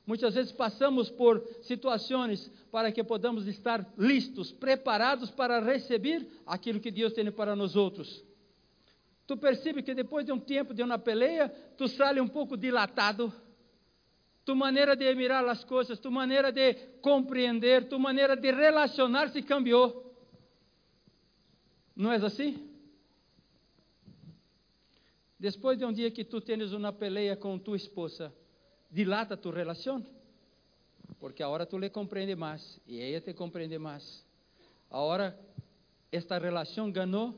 Muitas 0.05 0.35
vezes 0.35 0.51
passamos 0.53 1.09
por 1.09 1.45
situações 1.61 2.49
para 2.71 2.91
que 2.91 3.03
podamos 3.03 3.45
estar 3.45 3.85
listos, 3.97 4.51
preparados 4.53 5.29
para 5.29 5.59
receber 5.59 6.25
aquilo 6.45 6.79
que 6.79 6.89
Deus 6.89 7.13
tem 7.13 7.29
para 7.29 7.55
nós 7.55 7.75
outros. 7.75 8.23
Tu 9.27 9.35
percebe 9.35 9.83
que 9.83 9.93
depois 9.93 10.25
de 10.25 10.31
um 10.31 10.39
tempo 10.39 10.73
de 10.73 10.81
uma 10.81 10.97
peleia, 10.97 11.49
tu 11.77 11.89
sai 11.89 12.21
um 12.21 12.27
pouco 12.27 12.55
dilatado. 12.55 13.33
Tu 14.45 14.55
maneira 14.55 14.95
de 14.95 15.13
mirar 15.13 15.45
as 15.45 15.65
coisas, 15.65 15.99
tu 15.99 16.09
maneira 16.09 16.53
de 16.53 16.73
compreender, 17.01 17.89
tu 17.89 17.99
maneira 17.99 18.37
de 18.37 18.49
relacionar-se 18.49 19.41
cambiou. 19.41 20.15
Não 21.93 22.13
é 22.13 22.15
assim? 22.15 22.65
Depois 25.39 25.77
de 25.77 25.85
um 25.85 25.93
dia 25.93 26.09
que 26.09 26.23
tu 26.23 26.41
tens 26.41 26.73
uma 26.73 26.91
peleia 26.91 27.35
com 27.35 27.59
tua 27.59 27.77
esposa, 27.77 28.33
dilata 28.89 29.37
tu 29.37 29.51
relação, 29.51 30.03
porque 31.19 31.43
agora 31.43 31.65
tu 31.65 31.77
le 31.77 31.89
compreende 31.89 32.35
mais 32.35 32.79
e 32.87 32.99
ela 32.99 33.21
te 33.21 33.33
compreende 33.33 33.77
mais. 33.77 34.25
Agora 34.89 35.37
esta 36.11 36.39
relação 36.39 36.91
ganhou 36.91 37.35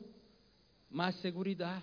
mais 0.90 1.16
segurança. 1.16 1.82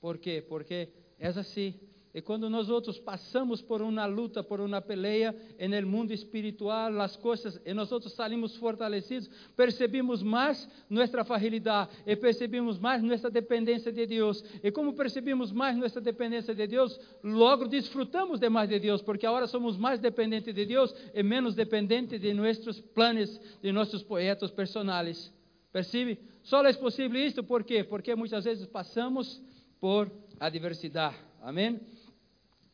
Por 0.00 0.18
quê? 0.18 0.44
Porque 0.46 0.88
é 1.18 1.28
assim. 1.28 1.74
E 2.14 2.22
quando 2.22 2.48
nós 2.48 2.70
outros 2.70 2.98
passamos 2.98 3.60
por 3.60 3.82
uma 3.82 4.06
luta, 4.06 4.42
por 4.42 4.60
uma 4.60 4.80
peleia 4.80 5.34
no 5.58 5.86
mundo 5.86 6.12
espiritual, 6.12 7.00
as 7.00 7.16
coisas, 7.16 7.60
e 7.64 7.74
nós 7.74 7.92
outros 7.92 8.14
saímos 8.14 8.56
fortalecidos, 8.56 9.28
percebemos 9.54 10.22
mais 10.22 10.68
nossa 10.88 11.22
fragilidade, 11.24 11.90
e 12.06 12.16
percebemos 12.16 12.78
mais 12.78 13.02
nossa 13.02 13.30
dependência 13.30 13.92
de 13.92 14.06
Deus. 14.06 14.42
E 14.62 14.70
como 14.70 14.94
percebemos 14.94 15.52
mais 15.52 15.76
nossa 15.76 16.00
dependência 16.00 16.54
de 16.54 16.66
Deus, 16.66 16.98
logo 17.22 17.66
desfrutamos 17.68 18.40
de 18.40 18.48
mais 18.48 18.68
de 18.68 18.78
Deus, 18.78 19.02
porque 19.02 19.26
agora 19.26 19.46
somos 19.46 19.76
mais 19.76 20.00
dependentes 20.00 20.54
de 20.54 20.64
Deus 20.64 20.94
e 21.14 21.22
menos 21.22 21.54
dependentes 21.54 22.18
de 22.18 22.32
nossos 22.32 22.80
planos, 22.80 23.38
de 23.62 23.70
nossos 23.70 24.02
projetos 24.02 24.50
personais. 24.50 25.32
Percebe? 25.70 26.18
Só 26.42 26.64
é 26.64 26.72
possível 26.72 27.20
isto, 27.20 27.44
por 27.44 27.62
quê? 27.62 27.84
Porque 27.84 28.14
muitas 28.14 28.44
vezes 28.44 28.66
passamos 28.66 29.42
por 29.78 30.10
adversidade. 30.40 31.27
Amém? 31.42 31.80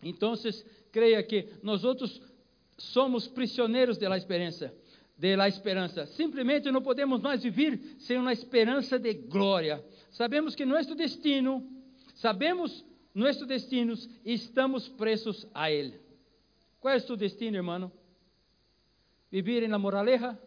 Então, 0.02 0.34
creia 0.92 1.22
que 1.22 1.48
nós 1.62 1.84
outros 1.84 2.20
somos 2.76 3.26
prisioneiros 3.26 3.98
da 3.98 4.16
esperança, 4.16 4.74
da 5.18 5.48
esperança. 5.48 6.06
Simplesmente 6.06 6.70
não 6.70 6.82
podemos 6.82 7.20
mais 7.20 7.42
viver 7.42 7.78
sem 7.98 8.18
uma 8.18 8.32
esperança 8.32 8.98
de 8.98 9.14
glória. 9.14 9.84
Sabemos 10.10 10.54
que 10.54 10.64
nosso 10.64 10.94
destino, 10.94 11.66
sabemos 12.14 12.84
nosso 13.14 13.46
destino, 13.46 13.94
estamos 14.24 14.88
presos 14.88 15.46
a 15.54 15.70
ele. 15.70 15.98
Qual 16.80 16.92
é 16.92 16.96
o 16.96 17.00
seu 17.00 17.16
destino, 17.16 17.56
irmão? 17.56 17.90
Viver 19.30 19.66
na 19.68 19.78
moraleja? 19.78 20.38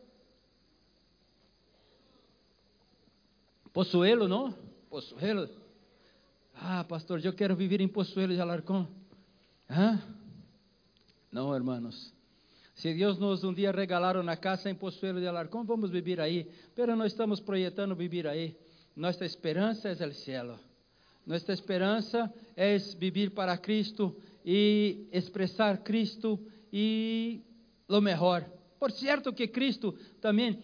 Poçoelo, 3.73 4.27
não? 4.27 4.51
Poçoelo. 4.89 5.49
Ah, 6.59 6.83
pastor, 6.83 7.23
eu 7.23 7.33
quero 7.33 7.55
viver 7.55 7.81
em 7.81 7.87
Poçoelo 7.87 8.33
de 8.33 8.41
Alarcón. 8.41 8.87
¿Ah? 9.69 9.99
Não, 11.31 11.53
hermanos. 11.53 12.11
Se 12.73 12.93
Deus 12.95 13.19
nos 13.19 13.43
um 13.43 13.53
dia 13.53 13.71
regalar 13.71 14.17
uma 14.17 14.35
casa 14.35 14.69
em 14.69 14.75
Poçuelo 14.75 15.19
de 15.19 15.27
Alarcón, 15.27 15.65
vamos 15.65 15.91
viver 15.91 16.19
aí. 16.19 16.49
Pero 16.75 16.95
não 16.95 17.05
estamos 17.05 17.39
projetando 17.39 17.95
viver 17.95 18.27
aí. 18.27 18.57
Nossa 18.95 19.23
esperança 19.23 19.89
é 19.89 20.07
o 20.07 20.13
cielo. 20.13 20.59
Nossa 21.25 21.53
esperança 21.53 22.33
é 22.55 22.75
viver 22.77 23.31
para 23.31 23.55
Cristo 23.57 24.15
e 24.43 25.07
expressar 25.11 25.83
Cristo 25.83 26.39
e 26.73 27.41
lo 27.87 28.01
melhor. 28.01 28.43
Por 28.79 28.91
certo 28.91 29.31
que 29.31 29.47
Cristo 29.47 29.95
também 30.19 30.59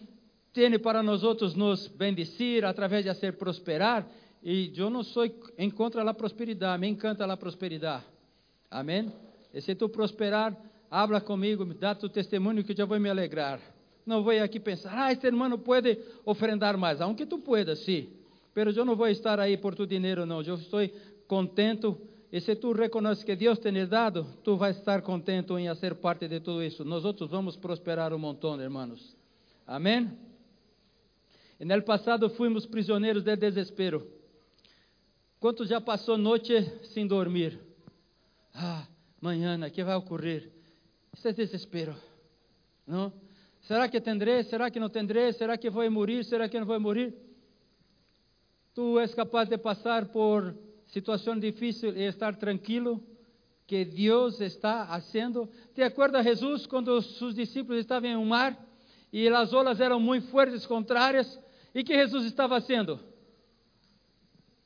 tem 0.52 0.76
para 0.78 1.02
nós 1.02 1.22
outros 1.22 1.54
nos 1.54 1.86
bendecir 1.86 2.64
através 2.64 3.04
de 3.04 3.14
fazer 3.14 3.36
prosperar. 3.36 4.08
E 4.44 4.70
eu 4.76 4.90
não 4.90 5.02
sou 5.02 5.24
em 5.56 5.70
contra 5.70 6.04
da 6.04 6.12
prosperidade, 6.12 6.78
me 6.78 6.86
encanta 6.86 7.24
a 7.24 7.34
prosperidade. 7.34 8.04
Amém? 8.70 9.10
E 9.54 9.60
se 9.62 9.74
tu 9.74 9.88
prosperar, 9.88 10.54
habla 10.90 11.18
comigo, 11.18 11.64
dá 11.64 11.94
tu 11.94 12.10
testemunho 12.10 12.62
que 12.62 12.78
eu 12.78 12.86
vou 12.86 13.00
me 13.00 13.08
alegrar. 13.08 13.58
Não 14.04 14.22
vou 14.22 14.38
aqui 14.38 14.60
pensar, 14.60 14.92
ah, 14.94 15.12
este 15.12 15.26
irmão 15.26 15.58
pode 15.58 15.98
ofrendar 16.26 16.76
mais. 16.76 17.00
Aunque 17.00 17.24
tu 17.24 17.38
puedas, 17.38 17.78
sim. 17.78 18.10
Pero 18.52 18.70
eu 18.70 18.84
não 18.84 18.94
vou 18.94 19.08
estar 19.08 19.40
aí 19.40 19.56
por 19.56 19.74
tu 19.74 19.86
dinheiro, 19.86 20.26
não. 20.26 20.42
Eu 20.42 20.56
estou 20.56 20.80
contento. 21.26 21.98
E 22.30 22.38
se 22.38 22.54
tu 22.54 22.72
reconheces 22.72 23.24
que 23.24 23.34
Deus 23.34 23.58
te 23.58 23.72
tem 23.72 23.86
dado, 23.86 24.26
tu 24.44 24.56
vais 24.58 24.76
estar 24.76 25.00
contento 25.00 25.58
em 25.58 25.74
ser 25.76 25.94
parte 25.94 26.28
de 26.28 26.40
tudo 26.40 26.62
isso. 26.62 26.84
Nós 26.84 27.02
outros 27.06 27.30
vamos 27.30 27.56
prosperar 27.56 28.12
um 28.12 28.18
montão, 28.18 28.60
irmãos. 28.60 29.16
Amém? 29.66 30.10
E 31.58 31.64
no 31.64 31.82
passado 31.82 32.28
fomos 32.28 32.66
prisioneiros 32.66 33.22
de 33.22 33.34
desespero. 33.36 34.06
Quantos 35.44 35.68
já 35.68 35.78
passou 35.78 36.16
noite 36.16 36.54
sem 36.84 37.06
dormir? 37.06 37.60
ah, 38.54 38.88
mañana, 39.20 39.68
¿qué 39.68 39.84
va 39.84 39.92
a 39.92 39.98
ocurrir? 39.98 40.50
Isso 41.12 41.28
é 41.28 41.34
desespero, 41.34 41.94
não? 42.86 43.12
Será 43.60 43.86
que 43.86 44.00
tendré? 44.00 44.42
Será 44.44 44.70
que 44.70 44.80
não 44.80 44.88
tendré? 44.88 45.32
Será 45.32 45.58
que 45.58 45.68
vou 45.68 45.90
morrer? 45.90 46.24
Será 46.24 46.48
que 46.48 46.58
não 46.58 46.64
vou 46.64 46.80
morrer? 46.80 47.12
Tu 48.72 48.98
és 48.98 49.14
capaz 49.14 49.46
de 49.46 49.58
passar 49.58 50.06
por 50.06 50.56
situação 50.86 51.38
difícil 51.38 51.94
e 51.94 52.04
estar 52.04 52.34
tranquilo 52.36 52.98
que 53.66 53.84
Deus 53.84 54.40
está 54.40 54.86
fazendo. 54.86 55.46
Te 55.74 55.82
acorda 55.82 56.22
Jesus 56.22 56.66
quando 56.66 57.02
seus 57.02 57.34
discípulos 57.34 57.80
estavam 57.80 58.08
em 58.08 58.16
um 58.16 58.24
mar 58.24 58.58
e 59.12 59.28
as 59.28 59.52
olas 59.52 59.78
eram 59.78 60.00
muito 60.00 60.26
fortes, 60.28 60.64
contrárias, 60.64 61.38
e 61.74 61.84
que 61.84 61.94
Jesus 61.94 62.24
estava 62.24 62.58
fazendo? 62.58 62.98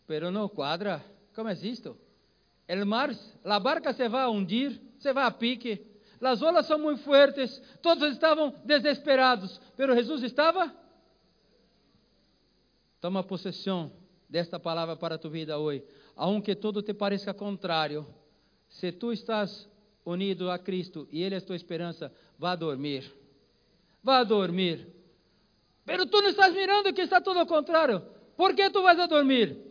Pero 0.08 0.32
não 0.32 0.48
quadra. 0.48 1.04
Como 1.34 1.48
é 1.48 1.52
isto? 1.52 1.96
El 2.66 2.84
mar, 2.84 3.14
la 3.44 3.60
barca 3.60 3.92
se 3.92 4.08
va 4.08 4.22
a 4.22 4.30
hundir, 4.30 4.80
se 4.98 5.12
va 5.12 5.26
a 5.26 5.30
pique. 5.30 5.86
Las 6.20 6.42
olas 6.42 6.66
são 6.66 6.78
muito 6.78 7.02
fuertes, 7.04 7.62
todos 7.80 8.10
estavam 8.10 8.52
desesperados, 8.64 9.60
pero 9.76 9.94
Jesus 9.94 10.24
estava. 10.24 10.74
Toma 13.00 13.22
possessão 13.22 13.92
desta 14.28 14.58
palavra 14.58 14.96
para 14.96 15.16
tu 15.16 15.30
vida 15.30 15.58
hoje. 15.58 15.84
Aunque 16.16 16.56
todo 16.56 16.82
te 16.82 16.92
pareça 16.92 17.32
contrário, 17.32 18.04
se 18.68 18.90
tu 18.90 19.12
estás 19.12 19.68
unido 20.04 20.50
a 20.50 20.58
Cristo 20.58 21.06
e 21.12 21.22
Ele 21.22 21.36
é 21.36 21.40
tua 21.40 21.54
esperança, 21.54 22.12
vá 22.36 22.56
dormir. 22.56 23.04
Vá 24.02 24.24
dormir. 24.24 24.88
Pero 25.84 26.06
tu 26.06 26.20
não 26.20 26.30
estás 26.30 26.52
mirando 26.52 26.92
que 26.92 27.02
está 27.02 27.20
tudo 27.20 27.38
ao 27.38 27.46
contrário. 27.46 28.02
Por 28.36 28.54
que 28.54 28.68
tu 28.70 28.82
vais 28.82 28.98
a 28.98 29.06
dormir? 29.06 29.67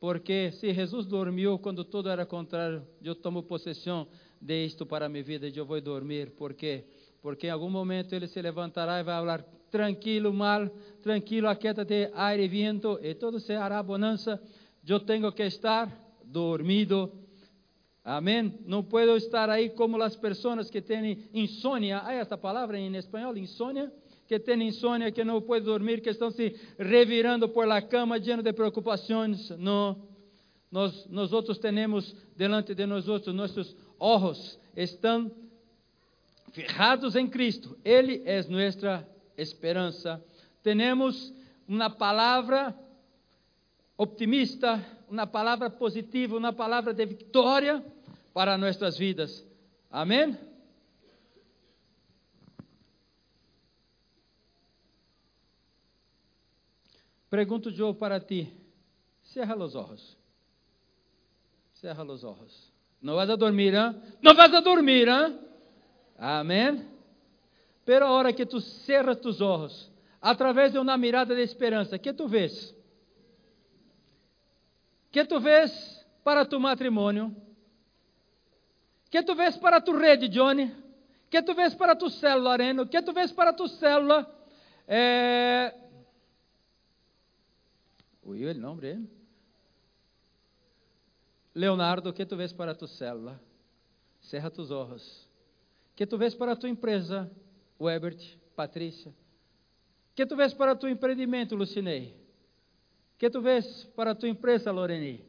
Porque 0.00 0.52
se 0.52 0.72
Jesus 0.72 1.06
dormiu 1.06 1.58
quando 1.58 1.84
tudo 1.84 2.08
era 2.08 2.24
contrário, 2.24 2.86
eu 3.02 3.14
tomo 3.14 3.42
possessão 3.42 4.06
de 4.40 4.64
isto 4.64 4.86
para 4.86 5.06
a 5.06 5.08
minha 5.08 5.24
vida 5.24 5.48
e 5.48 5.56
eu 5.56 5.66
vou 5.66 5.80
dormir. 5.80 6.30
Por 6.30 6.54
quê? 6.54 6.84
Porque 7.20 7.48
em 7.48 7.50
algum 7.50 7.68
momento 7.68 8.14
ele 8.14 8.28
se 8.28 8.40
levantará 8.40 9.00
e 9.00 9.02
vai 9.02 9.16
falar 9.16 9.44
tranquilo, 9.70 10.32
mal, 10.32 10.68
tranquilo, 11.02 11.48
aquietate, 11.48 12.10
aire 12.14 12.44
e 12.44 12.48
vento, 12.48 12.98
e 13.02 13.14
todo 13.14 13.40
se 13.40 13.52
hará 13.52 13.82
bonança. 13.82 14.40
Eu 14.86 15.00
tenho 15.00 15.30
que 15.32 15.42
estar 15.42 15.92
dormido. 16.24 17.12
Amém? 18.04 18.58
Não 18.64 18.82
posso 18.82 19.16
estar 19.16 19.50
aí 19.50 19.68
como 19.70 20.00
as 20.02 20.16
pessoas 20.16 20.70
que 20.70 20.80
têm 20.80 21.28
insônia. 21.34 22.00
Há 22.02 22.14
esta 22.14 22.38
palavra 22.38 22.78
em 22.78 22.96
espanhol, 22.96 23.36
insônia? 23.36 23.92
Que 24.28 24.38
têm 24.38 24.68
insônia, 24.68 25.10
que 25.10 25.24
não 25.24 25.40
podem 25.40 25.64
dormir, 25.64 26.02
que 26.02 26.10
estão 26.10 26.30
se 26.30 26.54
revirando 26.78 27.48
por 27.48 27.66
la 27.66 27.80
cama, 27.80 28.18
lleno 28.18 28.42
de 28.42 28.52
preocupações. 28.52 29.48
Não. 29.56 30.06
Nós, 30.70 31.06
nós 31.08 31.32
outros 31.32 31.56
temos 31.56 32.14
delante 32.36 32.74
de 32.74 32.84
nós 32.84 33.08
outros, 33.08 33.34
nossos 33.34 33.74
olhos 33.98 34.60
estão 34.76 35.30
fijados 36.52 37.16
em 37.16 37.26
Cristo. 37.26 37.78
Ele 37.82 38.22
é 38.26 38.42
nossa 38.42 39.08
esperança. 39.34 40.22
Temos 40.62 41.32
uma 41.66 41.88
palavra 41.88 42.74
optimista, 43.96 44.84
uma 45.08 45.26
palavra 45.26 45.70
positiva, 45.70 46.36
uma 46.36 46.52
palavra 46.52 46.92
de 46.92 47.06
vitória 47.06 47.82
para 48.34 48.58
nossas 48.58 48.98
vidas. 48.98 49.42
Amém? 49.90 50.36
Pergunto 57.30 57.70
eu 57.70 57.94
para 57.94 58.20
ti. 58.20 58.52
Cerra 59.22 59.56
os 59.56 59.74
olhos. 59.74 60.16
Cerra 61.74 62.04
os 62.04 62.24
olhos. 62.24 62.72
Não 63.00 63.14
vas 63.14 63.30
a 63.30 63.36
dormir, 63.36 63.74
hein? 63.74 64.00
Não 64.22 64.34
vas 64.34 64.52
a 64.52 64.60
dormir, 64.60 65.08
hein? 65.08 65.38
Amém? 66.16 66.98
pero 67.88 68.04
a 68.04 68.10
hora 68.10 68.34
que 68.34 68.44
tu 68.44 68.60
cerras 68.60 69.18
tus 69.18 69.40
ojos, 69.40 69.90
através 70.20 70.72
de 70.72 70.78
uma 70.78 70.94
mirada 70.98 71.34
de 71.34 71.40
esperança, 71.40 71.98
que 71.98 72.12
tu 72.12 72.28
vês? 72.28 72.74
Que 75.10 75.24
tu 75.24 75.40
vês 75.40 76.06
para 76.22 76.44
tu 76.44 76.60
matrimônio? 76.60 77.34
Que 79.10 79.22
tu 79.22 79.34
vês 79.34 79.56
para 79.56 79.80
tu 79.80 79.96
rede, 79.96 80.28
Johnny? 80.28 80.70
Que 81.30 81.40
tu 81.40 81.54
vês 81.54 81.74
para 81.74 81.96
tu 81.96 82.10
célula, 82.10 82.52
Areno? 82.52 82.86
Que 82.86 83.00
tu 83.00 83.10
vês 83.14 83.32
para 83.32 83.54
tu 83.54 83.66
célula? 83.66 84.30
É... 84.86 85.74
Ui, 88.28 88.44
o 88.44 88.54
nome 88.54 89.08
Leonardo, 91.54 92.12
que 92.12 92.26
tu 92.26 92.36
vês 92.36 92.52
para 92.52 92.74
tu 92.74 92.86
célula? 92.86 93.40
Cerra 94.20 94.50
tus 94.50 94.70
olhos. 94.70 95.26
Que 95.96 96.06
tu 96.06 96.18
vês 96.18 96.34
para 96.34 96.54
tua 96.54 96.68
empresa, 96.68 97.30
Webert, 97.80 98.36
Patrícia? 98.54 99.14
Que 100.14 100.26
tu 100.26 100.36
vês 100.36 100.52
para 100.52 100.76
tu 100.76 100.86
empreendimento, 100.86 101.56
Lucinei? 101.56 102.14
Que 103.16 103.30
tu 103.30 103.40
vês 103.40 103.84
para 103.96 104.14
tua 104.14 104.28
empresa, 104.28 104.70
Loreni? 104.70 105.24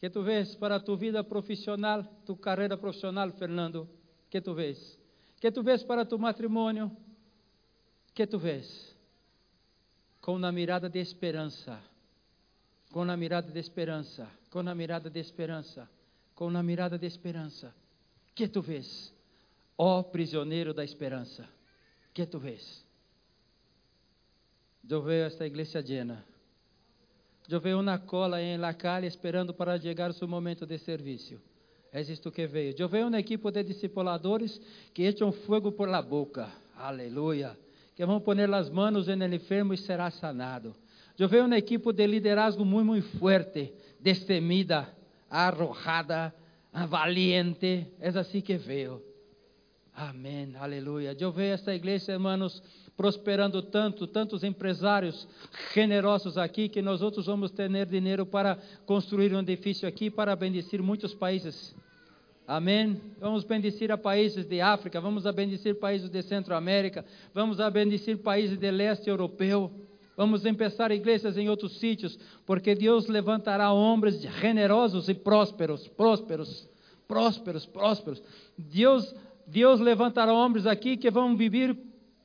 Que 0.00 0.10
tu 0.10 0.24
vês 0.24 0.56
para 0.56 0.80
tua 0.80 0.96
vida 0.96 1.22
profissional, 1.22 2.02
tua 2.24 2.36
carreira 2.36 2.76
profissional, 2.76 3.30
Fernando? 3.30 3.88
Que 4.28 4.40
tu 4.40 4.54
vês? 4.54 4.98
Que 5.40 5.52
tu 5.52 5.62
vês 5.62 5.84
para 5.84 6.04
tu 6.04 6.18
matrimônio? 6.18 6.90
Que 8.12 8.26
tu 8.26 8.40
vês? 8.40 8.95
Com 10.26 10.34
uma 10.34 10.50
mirada 10.50 10.88
de 10.88 10.98
esperança. 10.98 11.78
Com 12.90 13.02
uma 13.02 13.16
mirada 13.16 13.48
de 13.52 13.60
esperança. 13.60 14.28
Com 14.50 14.58
uma 14.58 14.74
mirada 14.74 15.08
de 15.08 15.20
esperança. 15.20 15.88
Com 16.34 16.48
uma 16.48 16.64
mirada 16.64 16.98
de 16.98 17.06
esperança. 17.06 17.72
Que 18.34 18.48
tu 18.48 18.60
vês? 18.60 19.14
Ó 19.78 20.02
prisioneiro 20.02 20.74
da 20.74 20.82
esperança. 20.82 21.48
Que 22.12 22.26
tu 22.26 22.40
vês? 22.40 22.84
Eu 24.90 25.00
vejo 25.00 25.26
esta 25.26 25.46
igreja 25.46 25.80
llena. 25.80 26.24
Eu 27.48 27.60
vejo 27.60 27.78
uma 27.78 27.96
cola 27.96 28.42
em 28.42 28.56
la 28.56 28.74
calle 28.74 29.06
esperando 29.06 29.54
para 29.54 29.78
chegar 29.78 30.10
o 30.10 30.14
seu 30.14 30.26
momento 30.26 30.66
de 30.66 30.76
serviço. 30.78 31.40
É 31.92 32.00
isto 32.00 32.32
que 32.32 32.48
veio. 32.48 32.74
Eu 32.76 32.88
vejo 32.88 33.06
uma 33.06 33.20
equipe 33.20 33.48
de 33.52 33.62
discipuladores 33.62 34.60
que 34.92 35.04
echam 35.04 35.30
fogo 35.30 35.70
por 35.70 35.88
la 35.88 36.02
boca. 36.02 36.50
Aleluia. 36.76 37.56
Que 37.96 38.06
vão 38.06 38.20
pôr 38.20 38.38
as 38.54 38.70
manos 38.70 39.08
no 39.08 39.34
enfermo 39.34 39.74
e 39.74 39.76
será 39.76 40.10
sanado. 40.10 40.76
Eu 41.18 41.28
vejo 41.28 41.46
uma 41.46 41.56
equipe 41.56 41.92
de 41.92 42.06
liderazgo 42.06 42.64
muito, 42.64 42.86
muito 42.86 43.18
forte, 43.18 43.72
destemida, 43.98 44.88
arrojada, 45.28 46.32
valiente. 46.88 47.86
É 47.98 48.08
assim 48.10 48.40
que 48.40 48.56
veio. 48.56 49.02
Amém. 49.94 50.54
Aleluia. 50.56 51.16
Eu 51.18 51.32
vejo 51.32 51.54
esta 51.54 51.74
igreja, 51.74 52.12
irmãos 52.12 52.62
prosperando 52.96 53.62
tanto, 53.62 54.06
tantos 54.06 54.42
empresários 54.42 55.28
generosos 55.74 56.38
aqui, 56.38 56.68
que 56.68 56.80
nós 56.80 57.02
outros 57.02 57.26
vamos 57.26 57.50
ter 57.50 57.68
dinheiro 57.86 58.24
para 58.24 58.58
construir 58.86 59.34
um 59.34 59.40
edifício 59.40 59.86
aqui 59.86 60.10
para 60.10 60.34
bendecir 60.34 60.82
muitos 60.82 61.14
países. 61.14 61.74
Amém? 62.46 63.00
Vamos 63.18 63.42
bendecir 63.42 63.90
a 63.90 63.98
países 63.98 64.46
de 64.46 64.60
África, 64.60 65.00
vamos 65.00 65.26
a 65.26 65.32
bendecir 65.32 65.80
países 65.80 66.08
de 66.08 66.22
Centro-América, 66.22 67.04
vamos 67.34 67.58
a 67.58 67.68
bendecir 67.68 68.18
países 68.18 68.56
de 68.56 68.70
leste 68.70 69.10
europeu. 69.10 69.70
Vamos 70.16 70.46
empezar 70.46 70.92
igrejas 70.92 71.36
em 71.36 71.48
outros 71.48 71.78
sítios, 71.78 72.18
porque 72.46 72.74
Deus 72.74 73.06
levantará 73.08 73.72
homens 73.72 74.22
generosos 74.40 75.08
e 75.08 75.14
prósperos, 75.14 75.88
prósperos, 75.88 76.68
prósperos, 77.06 77.66
prósperos. 77.66 78.22
Deus, 78.56 79.14
Deus 79.46 79.80
levantará 79.80 80.32
homens 80.32 80.66
aqui 80.66 80.96
que 80.96 81.10
vão 81.10 81.36
viver 81.36 81.76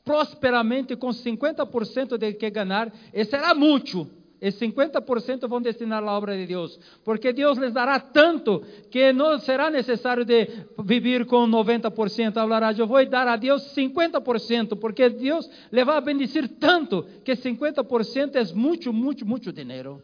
prosperamente 0.06 0.96
com 0.96 1.10
50% 1.10 2.18
de 2.18 2.34
que 2.34 2.50
ganhar, 2.50 2.94
e 3.12 3.26
será 3.26 3.54
muito. 3.54 4.08
E 4.42 4.52
50% 4.52 5.48
vão 5.48 5.62
destinar 5.62 6.04
à 6.04 6.18
obra 6.18 6.36
de 6.36 6.48
Deus, 6.48 6.80
porque 7.04 7.32
Deus 7.32 7.60
les 7.60 7.72
dará 7.72 8.00
tanto 8.00 8.66
que 8.90 9.14
não 9.14 9.40
será 9.40 9.70
necessário 9.70 10.26
de 10.26 10.48
viver 10.84 11.26
com 11.28 11.48
90%. 11.48 12.34
Falará, 12.34 12.74
eu 12.74 12.88
vou 12.88 13.06
dar 13.06 13.28
a 13.28 13.36
Deus 13.36 13.76
50%, 13.76 14.80
porque 14.80 15.10
Deus 15.10 15.48
le 15.72 15.86
vai 15.86 16.02
bendecir 16.02 16.48
tanto 16.60 17.04
que 17.24 17.34
50% 17.34 18.36
é 18.36 18.54
muito, 18.56 18.92
muito, 18.92 19.26
muito 19.26 19.54
dinheiro. 19.54 20.02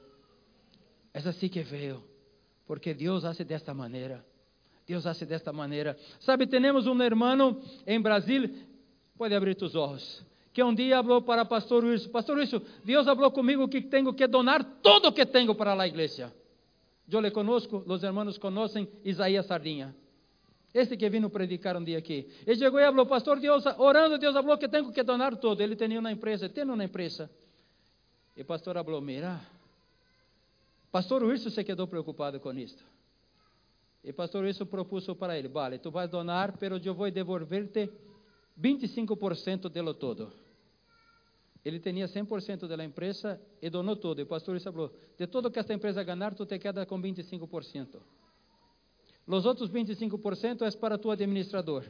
É 1.12 1.18
assim 1.18 1.50
que 1.50 1.64
veio, 1.64 2.04
porque 2.68 2.94
Deus 2.94 3.26
hace 3.26 3.44
desta 3.44 3.74
maneira. 3.74 4.24
Deus 4.86 5.08
hace 5.08 5.26
desta 5.26 5.52
maneira. 5.52 5.98
Sabe, 6.20 6.46
temos 6.46 6.86
um 6.86 7.02
irmão 7.02 7.60
em 7.86 8.00
Brasil 8.00 8.50
Pode 9.18 9.34
abrir 9.34 9.56
tus 9.56 9.74
olhos. 9.74 10.24
Que 10.58 10.64
um 10.64 10.74
dia 10.74 11.04
falou 11.04 11.22
para 11.22 11.46
pastor 11.46 11.84
Wilson, 11.84 12.10
pastor 12.10 12.36
Wilson, 12.36 12.60
Deus 12.84 13.06
falou 13.06 13.30
comigo 13.30 13.68
que 13.68 13.80
tenho 13.80 14.12
que 14.12 14.26
donar 14.26 14.64
tudo 14.82 15.10
o 15.10 15.12
que 15.12 15.24
tenho 15.24 15.54
para 15.54 15.80
a 15.80 15.88
igreja. 15.88 16.34
Eu 17.08 17.20
le 17.20 17.30
conosco, 17.30 17.84
os 17.86 18.02
irmãos 18.02 18.40
conhecem 18.40 18.90
Isaías 19.06 19.46
Sardinha. 19.46 19.96
Este 20.74 20.98
que 20.98 21.08
vino 21.12 21.30
predicar 21.30 21.78
um 21.78 21.84
dia 21.84 22.00
aqui. 22.00 22.28
Ele 22.44 22.58
chegou 22.58 22.80
e 22.80 22.86
falou, 22.86 23.06
pastor 23.06 23.40
Deus, 23.40 23.64
orando, 23.78 24.18
Deus 24.18 24.34
falou 24.34 24.58
que 24.58 24.68
tenho 24.68 24.92
que 24.92 25.04
donar 25.04 25.36
tudo. 25.36 25.62
Ele 25.62 25.76
tinha 25.76 26.00
uma 26.00 26.12
empresa, 26.12 26.50
tem 26.50 26.64
uma 26.64 26.84
empresa. 26.84 27.30
E 28.36 28.42
o 28.42 28.46
pastor 28.46 28.84
falou, 28.84 29.00
mira, 29.00 29.40
pastor 30.92 31.22
Wilson 31.22 31.52
se 31.52 31.64
quedou 31.64 31.86
preocupado 31.86 32.40
com 32.40 32.52
isto. 32.54 32.84
E 34.04 34.12
pastor 34.12 34.44
Wilson 34.44 34.66
propôs 34.66 35.06
para 35.20 35.38
ele, 35.38 35.50
vale, 35.50 35.78
tu 35.78 35.92
vais 35.92 36.10
donar, 36.10 36.58
pero 36.58 36.82
eu 36.84 36.96
vou 36.96 37.12
devolver-te 37.12 37.92
25% 38.60 39.70
delo 39.70 39.94
todo. 39.94 40.47
Ele 41.68 41.82
tinha 41.82 42.08
100% 42.08 42.66
da 42.66 42.82
empresa 42.82 43.42
e 43.62 43.70
donou 43.70 43.98
todo. 43.98 44.20
E 44.20 44.24
o 44.24 44.26
pastor 44.26 44.58
falou: 44.62 44.90
de 45.18 45.28
tudo 45.28 45.52
que 45.52 45.60
esta 45.60 45.74
empresa 45.74 46.02
ganhar, 46.02 46.34
tu 46.34 46.46
te 46.46 46.58
queda 46.58 46.86
com 46.86 46.98
25%. 47.02 48.00
Os 49.28 49.46
outros 49.46 49.70
25% 49.70 50.62
é 50.62 50.78
para 50.78 50.98
tu 50.98 51.12
administrador. 51.12 51.84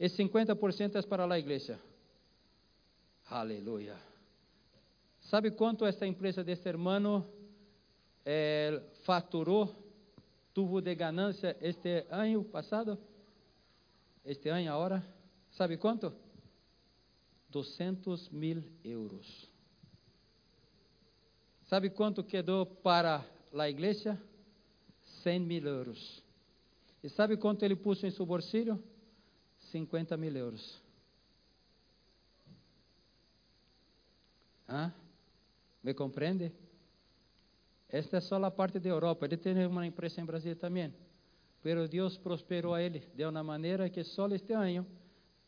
E 0.00 0.08
50% 0.08 0.96
é 0.96 1.02
para 1.02 1.32
a 1.32 1.38
igreja. 1.38 1.78
Aleluia. 3.28 3.96
Sabe 5.20 5.52
quanto 5.52 5.86
esta 5.86 6.04
empresa 6.04 6.42
deste 6.42 6.68
hermano 6.68 7.24
eh, 8.26 8.82
faturou, 9.04 9.72
tuvo 10.52 10.80
de 10.80 10.92
ganância 10.96 11.56
este 11.60 12.04
ano 12.10 12.42
passado? 12.42 12.98
Este 14.24 14.48
ano 14.48 14.72
agora? 14.72 15.06
Sabe 15.52 15.76
quanto? 15.76 16.29
200 17.50 18.28
mil 18.30 18.62
euros. 18.84 19.48
Sabe 21.66 21.90
quanto 21.90 22.24
quedou 22.24 22.66
para 22.66 23.24
a 23.52 23.68
igreja? 23.68 24.20
100 25.22 25.40
mil 25.40 25.66
euros. 25.66 26.22
E 27.02 27.08
sabe 27.08 27.36
quanto 27.36 27.64
ele 27.64 27.76
pôs 27.76 28.02
em 28.02 28.10
seu 28.10 28.26
bolsillo? 28.26 28.82
50 29.70 30.16
mil 30.16 30.36
euros. 30.36 30.80
¿Ah? 34.66 34.92
¿Me 35.82 35.94
compreende? 35.94 36.52
Esta 37.88 38.18
é 38.18 38.20
só 38.20 38.36
a 38.36 38.50
parte 38.50 38.78
da 38.78 38.88
Europa. 38.88 39.26
Ele 39.26 39.36
tem 39.36 39.66
uma 39.66 39.86
empresa 39.86 40.20
em 40.20 40.24
Brasil 40.24 40.54
também. 40.54 40.94
Pero 41.62 41.88
Deus 41.88 42.16
prosperou 42.16 42.74
a 42.74 42.82
ele 42.82 43.02
de 43.14 43.24
uma 43.24 43.42
maneira 43.42 43.90
que 43.90 44.02
só 44.04 44.28
este 44.28 44.52
ano 44.52 44.86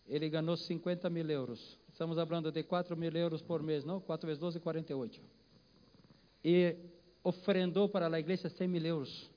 ele 0.07 0.29
ganhou 0.29 0.57
50 0.57 1.09
mil 1.09 1.31
euros. 1.31 1.79
Estamos 1.93 2.17
falando 2.17 2.51
de 2.51 2.63
4 2.63 2.97
mil 2.97 3.15
euros 3.15 3.43
por 3.43 3.63
mês, 3.63 3.85
não? 3.85 4.01
4 4.01 4.27
vezes 4.27 4.41
12, 4.41 4.61
48. 4.61 5.21
E 6.45 6.77
oferendou 7.23 7.89
para 7.89 8.09
a 8.09 8.19
igreja 8.19 8.49
100 8.49 8.69
mil 8.69 8.85
euros. 8.85 9.31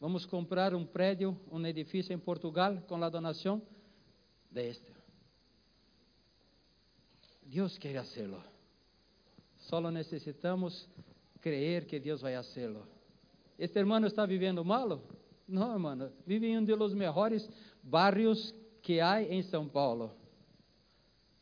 Vamos 0.00 0.24
comprar 0.24 0.74
um 0.74 0.86
prédio, 0.86 1.38
um 1.50 1.64
edifício 1.66 2.12
em 2.12 2.18
Portugal 2.18 2.82
com 2.88 3.02
a 3.02 3.08
donação 3.08 3.60
de 4.50 4.68
este. 4.68 4.92
Deus 7.42 7.76
quer 7.78 7.96
hacerlo. 7.96 8.42
Só 9.58 9.80
necessitamos 9.90 10.88
creer 11.40 11.86
que 11.86 11.98
Deus 11.98 12.20
vai 12.20 12.34
hacerlo. 12.36 12.86
Este 13.58 13.78
hermano 13.78 14.06
está 14.06 14.24
vivendo 14.24 14.64
malo? 14.64 15.02
Não, 15.46 15.72
hermano. 15.72 16.12
Vive 16.26 16.46
em 16.46 16.58
um 16.58 16.64
dos 16.64 16.94
melhores 16.94 17.48
barrios 17.82 18.54
que 18.82 19.00
há 19.00 19.22
em 19.22 19.42
São 19.42 19.68
Paulo. 19.68 20.12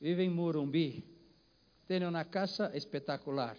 Vive 0.06 0.22
em 0.22 0.30
Murumbi. 0.30 1.04
Tem 1.88 2.06
uma 2.06 2.24
casa 2.24 2.70
espetacular, 2.76 3.56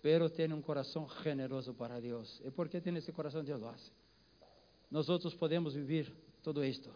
pero 0.00 0.30
tem 0.30 0.50
um 0.50 0.62
coração 0.62 1.06
generoso 1.22 1.74
para 1.74 2.00
Deus. 2.00 2.40
E 2.42 2.50
por 2.50 2.70
que 2.70 2.80
tem 2.80 2.96
esse 2.96 3.12
coração, 3.12 3.44
Deus 3.44 3.60
lo 3.60 3.68
hace. 3.68 3.92
Nós 4.90 5.10
outros 5.10 5.34
podemos 5.34 5.74
viver 5.74 6.10
tudo 6.42 6.64
isto, 6.64 6.88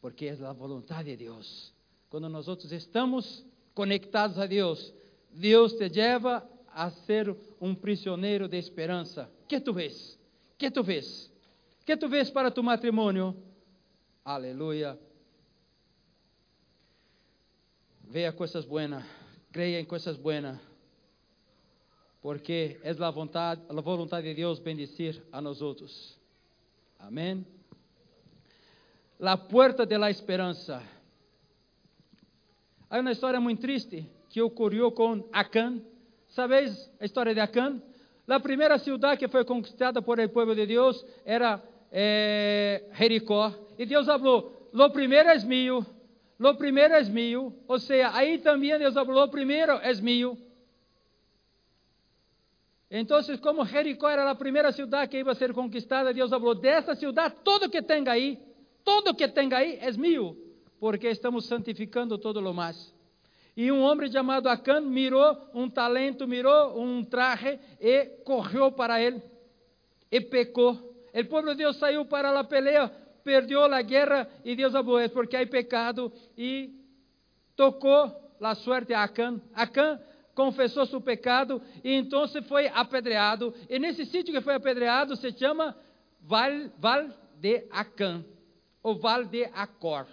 porque 0.00 0.26
é 0.26 0.32
a 0.44 0.52
vontade 0.52 1.10
de 1.10 1.24
Deus. 1.24 1.72
Quando 2.10 2.28
nós 2.28 2.48
outros 2.48 2.72
estamos 2.72 3.46
conectados 3.76 4.40
a 4.40 4.46
Deus, 4.46 4.92
Deus 5.30 5.74
te 5.74 5.88
leva 5.88 6.44
a 6.66 6.90
ser 6.90 7.32
um 7.60 7.76
prisioneiro 7.76 8.48
de 8.48 8.58
esperança. 8.58 9.30
Que 9.46 9.60
tu 9.60 9.72
vês? 9.72 10.18
Que 10.58 10.68
tu 10.68 10.82
vês? 10.82 11.30
Que 11.86 11.96
tu 11.96 12.08
vês 12.08 12.28
para 12.28 12.50
tu 12.50 12.60
matrimônio? 12.60 13.36
Aleluia. 14.24 14.98
Vea 18.12 18.30
cosas 18.30 18.66
buenas, 18.66 19.02
creia 19.50 19.80
em 19.80 19.86
coisas 19.86 20.18
buenas, 20.18 20.58
porque 22.20 22.78
é 22.84 22.90
a 22.90 23.10
vontade, 23.10 23.62
a 23.66 23.80
vontade 23.80 24.28
de 24.28 24.34
Deus 24.34 24.58
bendecir 24.58 25.22
a 25.32 25.40
nós 25.40 25.62
outros. 25.62 26.18
Amém. 26.98 27.46
La 29.18 29.38
puerta 29.38 29.86
de 29.86 29.96
la 29.96 30.10
esperança. 30.10 30.82
Há 32.90 33.00
uma 33.00 33.12
história 33.12 33.40
muito 33.40 33.62
triste 33.62 34.06
que 34.28 34.42
ocorreu 34.42 34.92
com 34.92 35.26
Acã. 35.32 35.80
Sabeis 36.28 36.90
a 37.00 37.06
história 37.06 37.32
de 37.32 37.40
Acã? 37.40 37.80
A 38.28 38.40
primeira 38.40 38.78
cidade 38.78 39.20
que 39.20 39.28
foi 39.28 39.46
conquistada 39.46 40.02
por 40.02 40.18
el 40.18 40.28
povo 40.28 40.54
de 40.54 40.66
Deus 40.66 41.02
era 41.24 41.62
eh, 41.90 42.90
Jericó. 42.92 43.54
E 43.78 43.86
Deus 43.86 44.04
falou: 44.04 44.68
Lo 44.74 44.90
primeiro 44.90 45.30
é 45.30 45.38
mío, 45.44 45.84
lo 46.42 46.56
primeiro 46.56 46.94
é 46.94 47.04
mío. 47.04 47.54
Ou 47.68 47.78
seja, 47.78 48.10
aí 48.12 48.38
também 48.38 48.76
Deus 48.76 48.94
falou: 48.94 49.14
Lo 49.14 49.28
primeiro 49.28 49.72
é 49.74 49.94
mío. 49.94 50.36
Então, 52.90 53.20
como 53.40 53.64
Jericó 53.64 54.10
era 54.10 54.28
a 54.28 54.34
primeira 54.34 54.70
cidade 54.72 55.10
que 55.10 55.16
ia 55.16 55.34
ser 55.34 55.54
conquistada, 55.54 56.12
Deus 56.12 56.28
falou: 56.28 56.54
dessa 56.54 56.94
cidade, 56.94 57.36
tudo 57.44 57.70
que 57.70 57.80
tem 57.80 58.06
aí, 58.08 58.38
tudo 58.84 59.14
que 59.14 59.28
tem 59.28 59.54
aí 59.54 59.78
é 59.80 59.90
mío, 59.92 60.36
porque 60.80 61.08
estamos 61.08 61.46
santificando 61.46 62.18
todo 62.18 62.38
o 62.38 62.52
mais. 62.52 62.92
E 63.56 63.70
um 63.70 63.82
homem 63.82 64.10
chamado 64.10 64.48
Acã 64.48 64.80
mirou 64.80 65.38
um 65.54 65.70
talento, 65.70 66.26
mirou 66.26 66.78
um 66.80 67.04
traje 67.04 67.58
e 67.80 68.06
correu 68.24 68.72
para 68.72 69.00
ele 69.00 69.22
e 70.10 70.20
pecou. 70.20 70.72
O 71.14 71.24
povo 71.26 71.48
de 71.48 71.56
Deus 71.56 71.76
saiu 71.76 72.04
para 72.06 72.38
a 72.38 72.44
peleia, 72.44 72.90
perdeu 73.24 73.62
a 73.62 73.82
guerra 73.82 74.28
e 74.44 74.54
Deus 74.54 74.72
falou: 74.72 75.08
porque 75.10 75.36
há 75.36 75.46
pecado 75.46 76.12
e 76.36 76.70
tocou 77.56 78.10
a 78.40 78.54
sorte 78.54 78.92
a 78.92 79.04
Acã. 79.04 79.40
Acã 79.54 80.00
confessou 80.34 80.86
seu 80.86 81.00
pecado 81.00 81.60
e 81.84 81.92
então 81.92 82.26
foi 82.48 82.68
apedreado. 82.68 83.54
E 83.68 83.78
nesse 83.78 84.04
sítio 84.06 84.32
que 84.32 84.40
foi 84.40 84.54
apedreado 84.54 85.16
se 85.16 85.32
chama 85.32 85.76
Val, 86.20 86.50
Val 86.78 87.08
de 87.38 87.66
Acã, 87.70 88.24
ou 88.82 88.98
Val 88.98 89.24
de 89.24 89.44
Acor. 89.52 90.06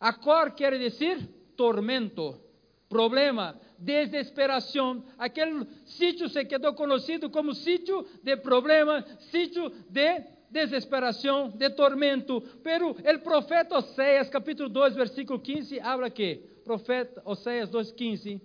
Acor 0.00 0.52
quer 0.52 0.78
dizer 0.78 1.18
tormento, 1.56 2.40
problema, 2.88 3.58
desesperação. 3.78 5.04
Aquele 5.18 5.66
sítio 5.86 6.28
se 6.28 6.44
quedou 6.44 6.72
conhecido 6.74 7.28
como 7.28 7.54
sítio 7.54 8.06
de 8.22 8.36
problema, 8.36 9.04
sítio 9.30 9.70
de 9.90 10.37
desesperação, 10.50 11.50
de 11.50 11.70
tormento. 11.70 12.40
Pero 12.62 12.90
o 12.90 13.18
profeta 13.20 13.78
Oséias, 13.78 14.28
capítulo 14.28 14.68
2, 14.68 14.94
versículo 14.94 15.38
15, 15.38 15.80
habla 15.80 16.10
que, 16.10 16.36
profeta 16.64 17.22
Oséias 17.24 17.70
2,15. 17.70 18.40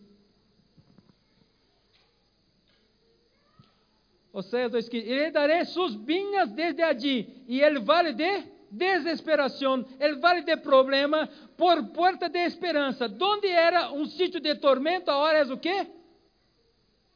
Oséias 4.31 4.71
2,15. 4.71 4.93
E 4.93 5.15
lhe 5.15 5.31
darei 5.31 5.63
suas 5.65 5.93
vinhas 5.95 6.51
desde 6.51 6.81
allí, 6.81 7.43
e 7.47 7.61
ele 7.61 7.79
vale 7.79 8.13
de 8.13 8.51
desesperação, 8.71 9.85
el 9.99 10.19
vale 10.19 10.41
de 10.41 10.57
problema, 10.57 11.29
por 11.55 11.89
porta 11.89 12.27
de 12.27 12.39
esperança. 12.39 13.07
Donde 13.07 13.47
era 13.47 13.91
um 13.93 14.05
sítio 14.05 14.39
de 14.39 14.55
tormento, 14.55 15.11
agora 15.11 15.37
é 15.37 15.43
o 15.43 15.57
quê? 15.57 15.87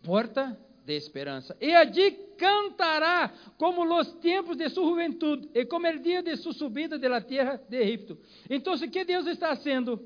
Porta 0.04 0.52
de 0.52 0.67
esperança. 0.94 1.56
E 1.60 1.74
allí 1.76 2.12
cantará 2.38 3.34
como 3.58 3.84
los 3.84 4.14
tempos 4.20 4.58
de 4.58 4.70
sua 4.70 4.86
juventude 4.86 5.50
e 5.54 5.66
como 5.66 5.88
el 5.88 6.00
dia 6.00 6.22
de 6.22 6.36
sua 6.38 6.54
subida 6.54 6.98
de 6.98 7.10
la 7.10 7.22
tierra 7.22 7.60
de 7.70 7.82
Egipto. 7.82 8.18
Então, 8.50 8.74
o 8.74 8.90
que 8.90 9.04
Deus 9.04 9.28
está 9.28 9.50
fazendo? 9.50 10.00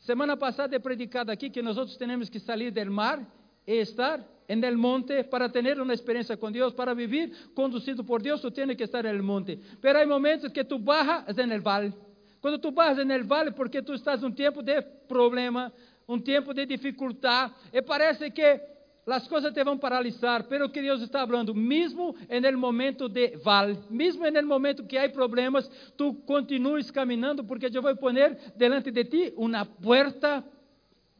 Semana 0.00 0.36
passada 0.36 0.76
é 0.76 0.78
predicado 0.78 1.30
aqui 1.30 1.48
que 1.48 1.62
nós 1.62 1.96
temos 1.96 2.28
que 2.28 2.38
sair 2.38 2.70
do 2.70 2.90
mar 2.90 3.26
e 3.66 3.74
estar 3.78 4.22
en 4.46 4.62
el 4.62 4.76
monte 4.76 5.24
para 5.24 5.48
tener 5.50 5.80
una 5.80 5.94
experiencia 5.94 6.36
con 6.36 6.52
Dios, 6.52 6.74
para 6.74 6.92
vivir 6.92 7.32
conducido 7.54 8.04
por 8.04 8.22
Dios, 8.22 8.42
tú 8.42 8.50
tienes 8.50 8.76
que 8.76 8.84
estar 8.84 9.06
en 9.06 9.14
el 9.14 9.22
monte. 9.22 9.58
Pero 9.80 9.98
hay 9.98 10.06
momentos 10.06 10.52
que 10.52 10.64
tú 10.64 10.78
bajas 10.78 11.38
en 11.38 11.50
el 11.50 11.60
valle. 11.60 11.94
Cuando 12.40 12.60
tú 12.60 12.70
bajas 12.70 12.98
en 12.98 13.10
el 13.10 13.24
valle, 13.24 13.52
porque 13.52 13.80
tú 13.80 13.94
estás 13.94 14.20
en 14.20 14.26
un 14.26 14.34
tiempo 14.34 14.62
de 14.62 14.82
problema, 14.82 15.72
um 16.06 16.20
tempo 16.20 16.52
de 16.52 16.66
dificuldade, 16.66 17.54
e 17.72 17.80
parece 17.80 18.30
que 18.30 18.73
as 19.12 19.28
coisas 19.28 19.52
te 19.52 19.62
vão 19.62 19.76
paralisar, 19.76 20.44
pero 20.44 20.68
que 20.70 20.80
Deus 20.80 21.02
está 21.02 21.26
falando, 21.26 21.54
mesmo 21.54 22.14
no 22.42 22.58
momento 22.58 23.08
de 23.08 23.36
val, 23.36 23.68
mesmo 23.90 24.30
no 24.30 24.46
momento 24.46 24.86
que 24.86 24.96
há 24.96 25.08
problemas, 25.10 25.68
tu 25.96 26.14
continues 26.26 26.90
caminhando, 26.90 27.44
porque 27.44 27.66
eu 27.72 27.82
vou 27.82 27.96
poner 27.96 28.36
delante 28.56 28.90
de 28.90 29.04
ti 29.04 29.34
uma 29.36 29.66
porta 29.66 30.44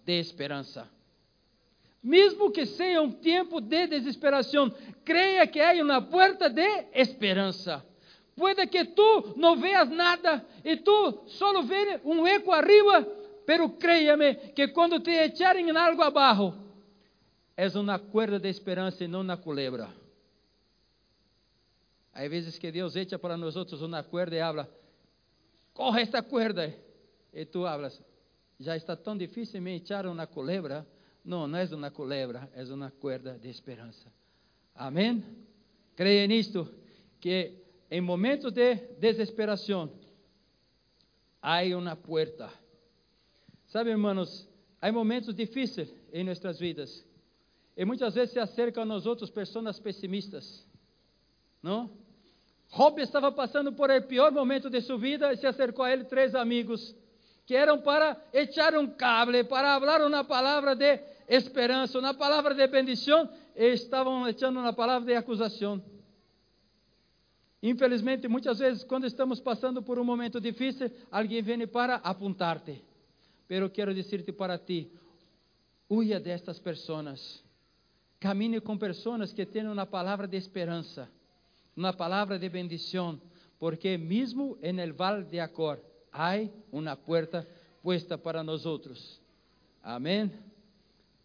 de 0.04 0.18
esperança. 0.18 0.88
Mesmo 2.02 2.50
que 2.50 2.66
seja 2.66 3.00
um 3.00 3.10
tempo 3.10 3.60
de 3.60 3.86
desesperação, 3.86 4.72
creia 5.04 5.46
que 5.46 5.60
há 5.60 5.72
uma 5.82 6.02
porta 6.02 6.50
de 6.50 6.86
esperança. 6.92 7.84
Puede 8.36 8.66
que 8.66 8.84
tu 8.84 9.34
não 9.36 9.56
veas 9.56 9.88
nada 9.88 10.44
e 10.64 10.76
tu 10.76 11.22
solo 11.26 11.62
vês 11.62 12.00
um 12.04 12.26
eco 12.26 12.52
arriba, 12.52 13.02
pero 13.46 13.70
créame 13.70 14.34
que 14.54 14.68
quando 14.68 15.00
te 15.00 15.12
echarem 15.12 15.68
em 15.68 15.76
algo 15.76 16.02
abaixo, 16.02 16.63
é 17.56 17.68
uma 17.78 17.98
cuerda 17.98 18.38
de 18.38 18.48
esperança 18.48 19.04
e 19.04 19.08
não 19.08 19.20
uma 19.20 19.36
culebra. 19.36 19.88
Há 22.12 22.28
vezes 22.28 22.58
que 22.58 22.70
Deus 22.70 22.94
echa 22.96 23.18
para 23.18 23.36
nós 23.36 23.56
outros 23.56 23.82
uma 23.82 24.02
cuerda 24.02 24.36
e 24.36 24.40
habla, 24.40 24.68
corre 25.72 26.02
esta 26.02 26.22
cuerda. 26.22 26.74
E 27.32 27.44
tu 27.44 27.66
hablas, 27.66 28.00
já 28.60 28.76
está 28.76 28.96
tão 28.96 29.16
difícil 29.16 29.60
me 29.60 29.76
echar 29.76 30.06
uma 30.06 30.26
culebra 30.26 30.86
não, 31.24 31.48
não 31.48 31.58
é 31.58 31.64
uma 31.74 31.90
culebra, 31.90 32.50
é 32.54 32.62
uma 32.64 32.90
cuerda 32.90 33.38
de 33.38 33.48
esperança. 33.48 34.12
Amém? 34.74 35.24
Creia 35.96 36.26
nisto, 36.26 36.68
que 37.18 37.54
em 37.90 38.00
momentos 38.00 38.52
de 38.52 38.74
desesperação, 38.98 39.90
há 41.40 41.62
uma 41.76 41.96
porta. 41.96 42.52
Sabe, 43.66 43.90
irmãos, 43.90 44.46
há 44.80 44.92
momentos 44.92 45.34
difíceis 45.34 45.94
em 46.12 46.24
nossas 46.24 46.58
vidas. 46.58 47.06
E 47.76 47.84
muitas 47.84 48.14
vezes 48.14 48.32
se 48.32 48.38
acercam 48.38 48.82
a 48.82 48.86
nós 48.86 49.06
outros 49.06 49.30
pessoas 49.30 49.80
pessimistas. 49.80 50.66
Não? 51.62 51.90
Job 52.76 53.00
estava 53.00 53.30
passando 53.30 53.72
por 53.72 53.90
o 53.90 54.02
pior 54.02 54.32
momento 54.32 54.68
de 54.70 54.80
sua 54.80 54.98
vida 54.98 55.32
e 55.32 55.36
se 55.36 55.46
acercou 55.46 55.84
a 55.84 55.92
ele 55.92 56.04
três 56.04 56.34
amigos 56.34 56.94
que 57.46 57.54
eram 57.54 57.80
para 57.80 58.16
echar 58.32 58.74
um 58.74 58.86
cable, 58.86 59.44
para 59.44 59.78
falar 59.78 60.06
uma 60.06 60.24
palavra 60.24 60.74
de 60.74 60.98
esperança, 61.28 62.00
na 62.00 62.14
palavra 62.14 62.54
de 62.54 62.66
bendição, 62.66 63.28
estavam 63.54 64.26
echando 64.26 64.58
uma 64.58 64.72
palavra 64.72 65.06
de 65.06 65.14
acusação. 65.14 65.82
Infelizmente, 67.62 68.28
muitas 68.28 68.58
vezes, 68.58 68.84
quando 68.84 69.06
estamos 69.06 69.40
passando 69.40 69.82
por 69.82 69.98
um 69.98 70.04
momento 70.04 70.40
difícil, 70.40 70.90
alguém 71.10 71.42
vem 71.42 71.66
para 71.66 71.96
apontar-te. 71.96 72.82
Pero 73.46 73.70
quero 73.70 73.94
dizer-te 73.94 74.32
para 74.32 74.58
ti, 74.58 74.90
huya 75.88 76.18
destas 76.18 76.58
pessoas. 76.58 77.43
Camine 78.24 78.58
com 78.58 78.78
pessoas 78.78 79.34
que 79.34 79.44
têm 79.44 79.68
uma 79.68 79.84
palavra 79.84 80.26
de 80.26 80.38
esperança, 80.38 81.10
uma 81.76 81.92
palavra 81.92 82.38
de 82.38 82.48
bendição, 82.48 83.20
porque 83.58 83.98
mesmo 83.98 84.56
en 84.62 84.78
el 84.80 84.94
val 84.94 85.24
de 85.24 85.38
Acor, 85.38 85.78
há 86.10 86.36
uma 86.72 86.96
porta 86.96 87.46
puesta 87.82 88.16
para 88.16 88.42
nós 88.42 88.64
outros. 88.64 89.20
Amém. 89.82 90.32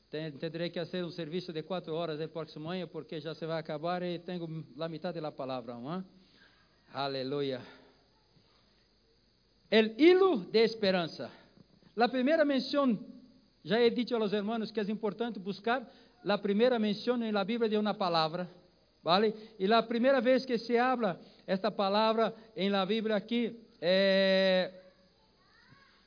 Terei 0.10 0.70
que 0.70 0.80
fazer 0.82 1.06
um 1.06 1.10
serviço 1.10 1.54
de 1.54 1.64
quatro 1.64 1.96
horas 1.96 2.20
el 2.20 2.28
próximo 2.28 2.70
ano, 2.70 2.90
porque 2.90 3.22
já 3.22 3.34
se 3.34 3.46
vai 3.46 3.62
acabar 3.62 4.04
e 4.04 4.20
tenho 4.20 4.66
a 4.78 4.90
metade 4.90 5.22
da 5.22 5.32
palavra. 5.32 5.76
¿no? 5.76 6.04
Aleluia. 6.94 7.62
El 9.72 9.96
hilo 9.98 10.40
de 10.52 10.66
esperança. 10.66 11.32
A 11.96 12.10
primeira 12.10 12.44
menção, 12.44 13.00
já 13.64 13.80
he 13.80 13.90
dicho 13.90 14.18
a 14.18 14.20
los 14.20 14.34
hermanos 14.34 14.70
que 14.70 14.82
é 14.82 14.84
importante 14.92 15.40
buscar 15.40 15.90
a 16.28 16.38
primeira 16.38 16.80
menção 16.80 17.18
na 17.18 17.44
Bíblia 17.44 17.70
de 17.70 17.78
uma 17.78 17.94
palavra, 17.94 18.50
¿vale? 19.04 19.34
E 19.58 19.72
a 19.72 19.84
primeira 19.84 20.22
vez 20.22 20.46
que 20.46 20.58
se 20.58 20.78
habla 20.78 21.20
esta 21.46 21.72
palavra 21.72 22.34
em 22.56 22.70
la 22.70 22.86
Bíblia 22.86 23.16
aqui, 23.16 23.60
é 23.82 24.72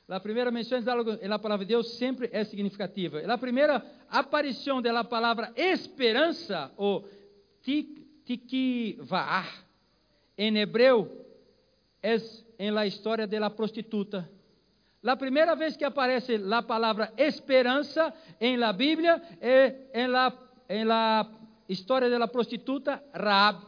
a 0.07 0.19
primeira 0.19 0.51
menção 0.51 0.79
na 1.23 1.39
palavra 1.39 1.65
de 1.65 1.69
Deus 1.69 1.93
sempre 1.97 2.29
é 2.31 2.43
significativa. 2.43 3.19
A 3.19 3.37
primeira 3.37 3.83
aparição 4.09 4.81
da 4.81 5.03
palavra 5.03 5.51
esperança, 5.55 6.71
ou 6.77 7.07
tikvah, 8.25 9.47
em 10.37 10.57
hebreu, 10.57 11.09
é 12.01 12.17
em 12.59 12.69
la 12.69 12.85
história 12.85 13.25
da 13.25 13.49
prostituta. 13.49 14.29
A 15.05 15.17
primeira 15.17 15.55
vez 15.55 15.75
que 15.75 15.83
aparece 15.83 16.41
a 16.51 16.61
palavra 16.61 17.13
esperança 17.17 18.13
em 18.39 18.57
la 18.57 18.71
Bíblia 18.71 19.21
é 19.41 19.75
em 19.93 20.07
la, 20.07 20.33
em 20.69 20.85
la 20.85 21.29
história 21.67 22.09
da 22.09 22.27
prostituta 22.27 23.03
Raab. 23.13 23.65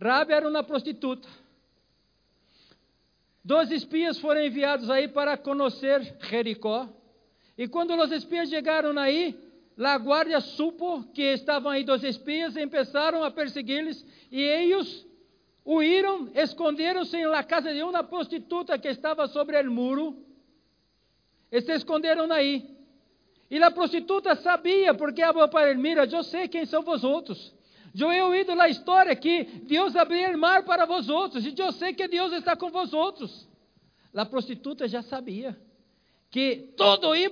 Raab 0.00 0.32
era 0.32 0.48
uma 0.48 0.62
prostituta 0.62 1.28
Dois 3.48 3.70
espias 3.70 4.18
foram 4.18 4.44
enviados 4.44 4.90
aí 4.90 5.08
para 5.08 5.34
conhecer 5.38 6.02
Jericó. 6.28 6.86
E 7.56 7.66
quando 7.66 7.94
os 7.94 8.12
espias 8.12 8.50
chegaram 8.50 8.98
aí, 8.98 9.34
a 9.78 9.96
guarda 9.96 10.38
supo 10.38 11.02
que 11.14 11.22
estavam 11.22 11.72
aí 11.72 11.82
dois 11.82 12.04
espias 12.04 12.56
e 12.56 12.66
começaram 12.66 13.24
a 13.24 13.30
persegui-los. 13.30 14.04
E 14.30 14.38
eles 14.38 15.06
huíram, 15.68 16.30
esconderam-se 16.34 17.22
na 17.26 17.44
casa 17.44 17.74
de 17.74 17.82
uma 17.82 18.02
prostituta 18.02 18.78
que 18.78 18.88
estava 18.88 19.28
sobre 19.28 19.60
o 19.60 19.70
muro. 19.70 20.24
E 21.52 21.60
se 21.60 21.72
esconderam 21.74 22.30
aí. 22.32 22.76
E 23.50 23.62
a 23.62 23.70
prostituta 23.70 24.34
sabia, 24.36 24.94
porque 24.94 25.22
falou 25.22 25.48
para 25.48 25.70
ele: 25.70 25.80
Mira, 25.80 26.06
eu 26.06 26.22
sei 26.22 26.48
quem 26.48 26.64
são 26.64 26.82
vós 26.82 27.04
outros. 27.04 27.54
Eu 27.98 28.12
he 28.12 28.22
ouído 28.22 28.54
na 28.54 28.68
história 28.68 29.14
que 29.16 29.44
Deus 29.44 29.96
abriu 29.96 30.30
o 30.30 30.38
mar 30.38 30.62
para 30.64 30.86
vós 30.86 31.08
outros, 31.08 31.44
e 31.44 31.54
eu 31.56 31.72
sei 31.72 31.92
que 31.92 32.06
Deus 32.06 32.32
está 32.32 32.54
com 32.56 32.70
vós 32.70 32.92
outros. 32.92 33.48
A 34.14 34.26
prostituta 34.26 34.86
já 34.88 35.02
sabia 35.02 35.58
que 36.30 36.72
todo 36.76 37.14
ia 37.14 37.30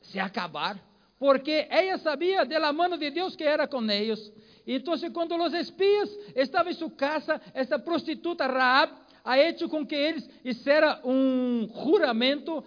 se 0.00 0.18
acabar, 0.18 0.78
porque 1.22 1.68
ela 1.70 1.98
sabia 1.98 2.44
da 2.44 2.72
mão 2.72 2.98
de 2.98 3.08
Deus 3.08 3.36
que 3.36 3.44
era 3.44 3.68
com 3.68 3.80
eles. 3.88 4.32
Então, 4.66 4.92
quando 5.12 5.36
os 5.36 5.54
espias 5.54 6.10
estavam 6.34 6.72
em 6.72 6.74
sua 6.74 6.90
casa, 6.90 7.40
essa 7.54 7.78
prostituta 7.78 8.44
Raab 8.44 8.92
ha 9.24 9.38
hecho 9.38 9.68
com 9.68 9.86
que 9.86 9.94
eles 9.94 10.28
hicieran 10.44 10.98
um 11.04 11.70
juramento 11.84 12.64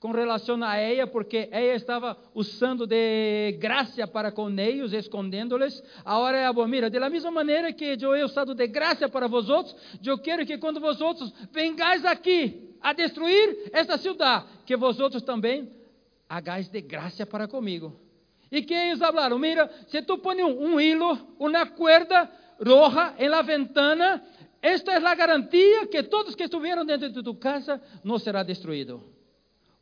com 0.00 0.10
relação 0.10 0.60
a 0.64 0.76
ela, 0.76 1.06
porque 1.06 1.48
ela 1.52 1.76
estava 1.76 2.18
usando 2.34 2.84
de 2.84 3.52
graça 3.60 4.08
para 4.08 4.32
com 4.32 4.50
eles, 4.58 4.92
escondendo-les. 4.92 5.80
Agora 6.04 6.36
ela 6.36 6.66
mira, 6.66 6.90
da 6.90 7.08
mesma 7.08 7.30
maneira 7.30 7.72
que 7.72 7.96
eu 8.00 8.16
he 8.16 8.24
usado 8.24 8.56
de 8.56 8.66
graça 8.66 9.08
para 9.08 9.28
vós 9.28 9.48
outros, 9.48 9.76
eu 10.04 10.18
quero 10.18 10.44
que 10.44 10.58
quando 10.58 10.80
vós 10.80 11.00
outros 11.00 11.32
vengais 11.52 12.04
aqui 12.04 12.74
a 12.80 12.92
destruir 12.92 13.70
esta 13.72 13.96
cidade, 13.96 14.46
que 14.66 14.76
vós 14.76 14.98
outros 14.98 15.22
também 15.22 15.77
hagais 16.28 16.68
de 16.68 16.80
graça 16.80 17.24
para 17.24 17.48
comigo. 17.48 17.98
E 18.50 18.62
que 18.62 18.74
eles 18.74 18.98
falaram, 18.98 19.38
mira, 19.38 19.70
se 19.88 20.02
tu 20.02 20.18
pões 20.18 20.42
um, 20.42 20.74
um 20.74 20.80
hilo, 20.80 21.18
uma 21.38 21.66
cuerda 21.66 22.30
roja 22.64 23.14
em 23.18 23.28
la 23.28 23.42
ventana, 23.42 24.22
esta 24.60 24.92
é 24.92 24.96
a 24.96 25.14
garantia 25.14 25.86
que 25.86 26.02
todos 26.02 26.34
que 26.34 26.44
estiveram 26.44 26.84
dentro 26.84 27.10
de 27.10 27.22
tu 27.22 27.34
casa 27.34 27.80
não 28.02 28.18
será 28.18 28.42
destruído 28.42 29.18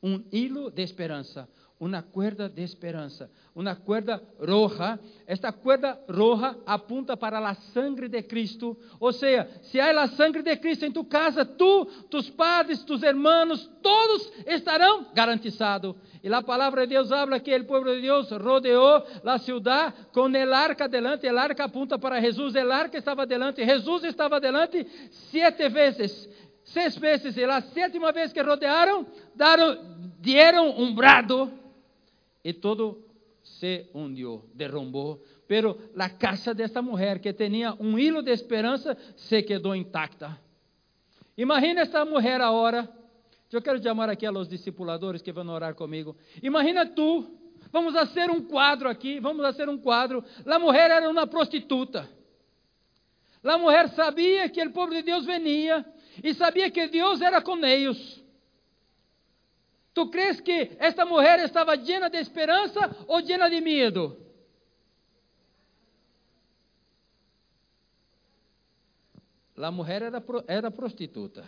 um 0.03 0.23
hilo 0.31 0.71
de 0.71 0.83
esperança, 0.83 1.49
uma 1.79 2.03
cuerda 2.03 2.49
de 2.49 2.63
esperança, 2.63 3.31
uma 3.55 3.75
cuerda 3.77 4.23
roja. 4.41 4.99
Esta 5.27 5.53
cuerda 5.53 5.99
roja 6.09 6.57
apunta 6.65 7.17
para 7.17 7.39
a 7.39 7.55
sangre 7.55 8.09
de 8.09 8.23
Cristo. 8.23 8.77
Ou 8.99 9.13
seja, 9.13 9.47
se 9.63 9.79
há 9.79 10.01
a 10.01 10.09
sangre 10.09 10.43
de 10.43 10.57
Cristo 10.57 10.87
em 10.87 10.93
tu 10.93 11.05
casa, 11.05 11.45
tu, 11.45 11.85
tus 12.11 12.31
padres, 12.31 12.83
tus 12.83 13.03
hermanos, 13.03 13.71
todos 13.83 14.33
estarão 14.47 15.07
garantizados. 15.13 15.95
E 16.23 16.33
a 16.33 16.43
palavra 16.43 16.87
de 16.87 16.95
Deus 16.95 17.13
habla 17.13 17.39
que 17.41 17.55
o 17.55 17.65
povo 17.67 17.85
de 17.85 18.01
Deus 18.01 18.31
rodeou 18.31 19.05
a 19.25 19.39
cidade 19.39 19.95
com 20.13 20.35
el 20.35 20.55
arca 20.55 20.89
delante. 20.89 21.27
El 21.27 21.39
arca 21.39 21.65
apunta 21.65 21.99
para 21.99 22.21
Jesus. 22.21 22.55
El 22.55 22.73
arca 22.73 22.97
estava 22.97 23.27
delante. 23.27 23.65
Jesus 23.65 24.05
estava 24.05 24.41
delante 24.41 24.87
sete 25.31 25.69
vezes 25.69 26.29
seis 26.67 26.99
vezes, 26.99 27.37
e 27.37 27.45
a 27.45 27.61
sétima 27.61 28.11
vez 28.11 28.33
que 28.33 28.43
rodearam, 28.43 29.07
deram 30.19 30.71
um 30.71 30.93
brado, 30.95 31.51
e 32.47 32.53
todo 32.53 33.05
se 33.43 33.91
hundiu, 33.93 34.49
derrumbou. 34.55 35.21
Pero 35.49 35.77
a 35.99 36.09
casa 36.09 36.55
desta 36.55 36.81
mulher, 36.81 37.19
que 37.19 37.33
tinha 37.33 37.75
um 37.81 37.99
hilo 37.99 38.23
de 38.23 38.31
esperança, 38.31 38.97
se 39.17 39.43
quedou 39.43 39.75
intacta. 39.75 40.39
Imagina 41.37 41.81
esta 41.81 42.05
mulher 42.05 42.41
agora. 42.41 42.89
Eu 43.51 43.61
quero 43.61 43.83
chamar 43.83 44.09
aqui 44.09 44.25
a 44.25 44.31
los 44.31 44.49
discipuladores 44.49 45.23
que 45.23 45.33
vão 45.33 45.49
orar 45.49 45.75
comigo. 45.75 46.17
Imagina 46.41 46.87
tu, 46.87 47.29
vamos 47.73 47.93
fazer 47.93 48.31
um 48.31 48.41
quadro 48.41 48.89
aqui, 48.89 49.19
vamos 49.19 49.45
fazer 49.45 49.69
um 49.69 49.77
quadro. 49.77 50.25
A 50.47 50.59
mulher 50.61 50.93
era 50.93 51.11
uma 51.11 51.27
prostituta. 51.27 52.09
A 53.43 53.59
mulher 53.59 53.89
sabia 53.89 54.49
que 54.49 54.63
o 54.63 54.71
povo 54.71 54.93
de 54.93 55.03
Deus 55.03 55.25
venia 55.27 55.85
e 56.23 56.33
sabia 56.33 56.71
que 56.71 56.87
Deus 56.87 57.21
era 57.21 57.43
com 57.43 57.57
eles. 57.65 58.25
Tu 59.97 60.11
crees 60.11 60.43
que 60.43 60.77
esta 60.79 61.07
mulher 61.07 61.41
estava 61.41 61.75
llena 61.75 62.11
de 62.11 62.19
esperança 62.19 62.95
ou 63.09 63.19
llena 63.21 63.49
de 63.49 63.63
medo? 63.63 64.15
A 69.57 69.71
mulher 69.71 70.03
era, 70.03 70.23
era 70.47 70.71
prostituta. 70.71 71.47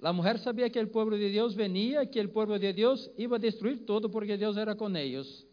A 0.00 0.12
mulher 0.12 0.38
sabia 0.38 0.70
que 0.70 0.80
o 0.80 0.86
povo 0.86 1.18
de 1.18 1.28
Deus 1.32 1.56
venia, 1.56 2.06
que 2.06 2.20
o 2.20 2.28
povo 2.28 2.56
de 2.56 2.72
Deus 2.72 3.10
ia 3.18 3.36
destruir 3.36 3.84
todo 3.84 4.08
porque 4.08 4.36
Deus 4.36 4.56
era 4.56 4.76
com 4.76 4.96
eles. 4.96 5.44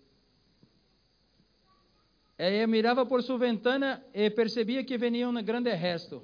Ela 2.38 2.68
mirava 2.68 3.08
por 3.08 3.24
sua 3.24 3.40
ventana 3.40 4.06
e 4.14 4.30
percebia 4.30 4.84
que 4.84 5.00
venia 5.00 5.28
um 5.28 5.44
grande 5.44 5.72
exército. 5.72 6.24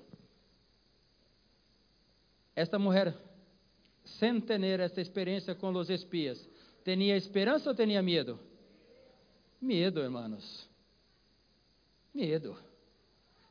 Esta 2.56 2.78
mulher, 2.78 3.31
sem 4.20 4.40
ter 4.42 4.80
esta 4.80 5.02
experiência 5.02 5.56
com 5.56 5.72
os 5.74 5.90
espias, 5.90 6.48
tinha 6.84 7.16
esperança 7.16 7.70
ou 7.70 7.76
tinha 7.76 8.02
medo? 8.02 8.40
Medo, 9.62 10.00
hermanos. 10.00 10.68
Medo. 12.14 12.58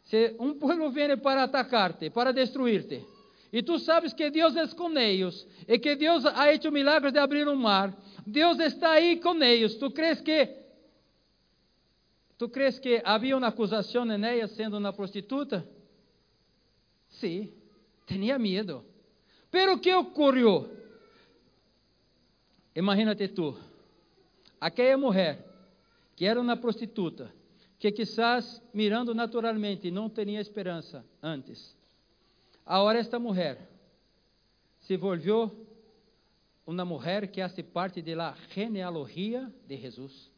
Se 0.04 0.34
um 0.38 0.54
povo 0.54 0.90
vem 0.90 1.16
para 1.16 1.44
atacar-te, 1.44 2.10
para 2.10 2.32
destruir-te, 2.32 3.04
e 3.52 3.62
tu 3.62 3.78
sabes 3.78 4.12
que 4.12 4.30
Deus 4.30 4.56
é 4.56 4.66
com 4.68 4.96
eles, 4.98 5.46
e 5.66 5.78
que 5.78 5.96
Deus 5.96 6.24
ha 6.26 6.52
hecho 6.52 6.70
milagres 6.70 7.12
de 7.12 7.18
abrir 7.18 7.48
um 7.48 7.56
mar, 7.56 7.96
Deus 8.26 8.58
está 8.58 8.92
aí 8.92 9.20
com 9.20 9.42
eles, 9.42 9.76
tu 9.76 9.90
crees 9.90 10.20
que 10.20 10.60
tu 12.36 12.48
crees 12.48 12.78
que 12.78 13.02
havia 13.04 13.36
uma 13.36 13.48
acusação 13.48 14.04
em 14.10 14.24
ela 14.24 14.48
sendo 14.48 14.78
uma 14.78 14.92
prostituta? 14.92 15.68
Sim, 17.10 17.46
sí, 17.46 17.54
tinha 18.06 18.38
medo. 18.38 18.89
Pero 19.50 19.78
que 19.78 19.92
ocorreu? 19.94 20.68
Imagínate 22.74 23.28
tu, 23.28 23.56
aquela 24.60 24.96
mulher 24.96 25.44
que 26.14 26.24
era 26.24 26.40
uma 26.40 26.56
prostituta, 26.56 27.32
que 27.78 27.90
quizás 27.90 28.62
mirando 28.72 29.14
naturalmente 29.14 29.90
não 29.90 30.08
tinha 30.08 30.40
esperança 30.40 31.04
antes. 31.22 31.76
Agora 32.64 32.98
esta 32.98 33.18
mulher 33.18 33.68
se 34.80 34.96
volvió 34.96 35.50
uma 36.66 36.84
mulher 36.84 37.30
que 37.30 37.40
hace 37.40 37.62
parte 37.62 38.00
de 38.00 38.14
la 38.14 38.36
genealogia 38.54 39.52
de 39.66 39.76
Jesus. 39.76 40.30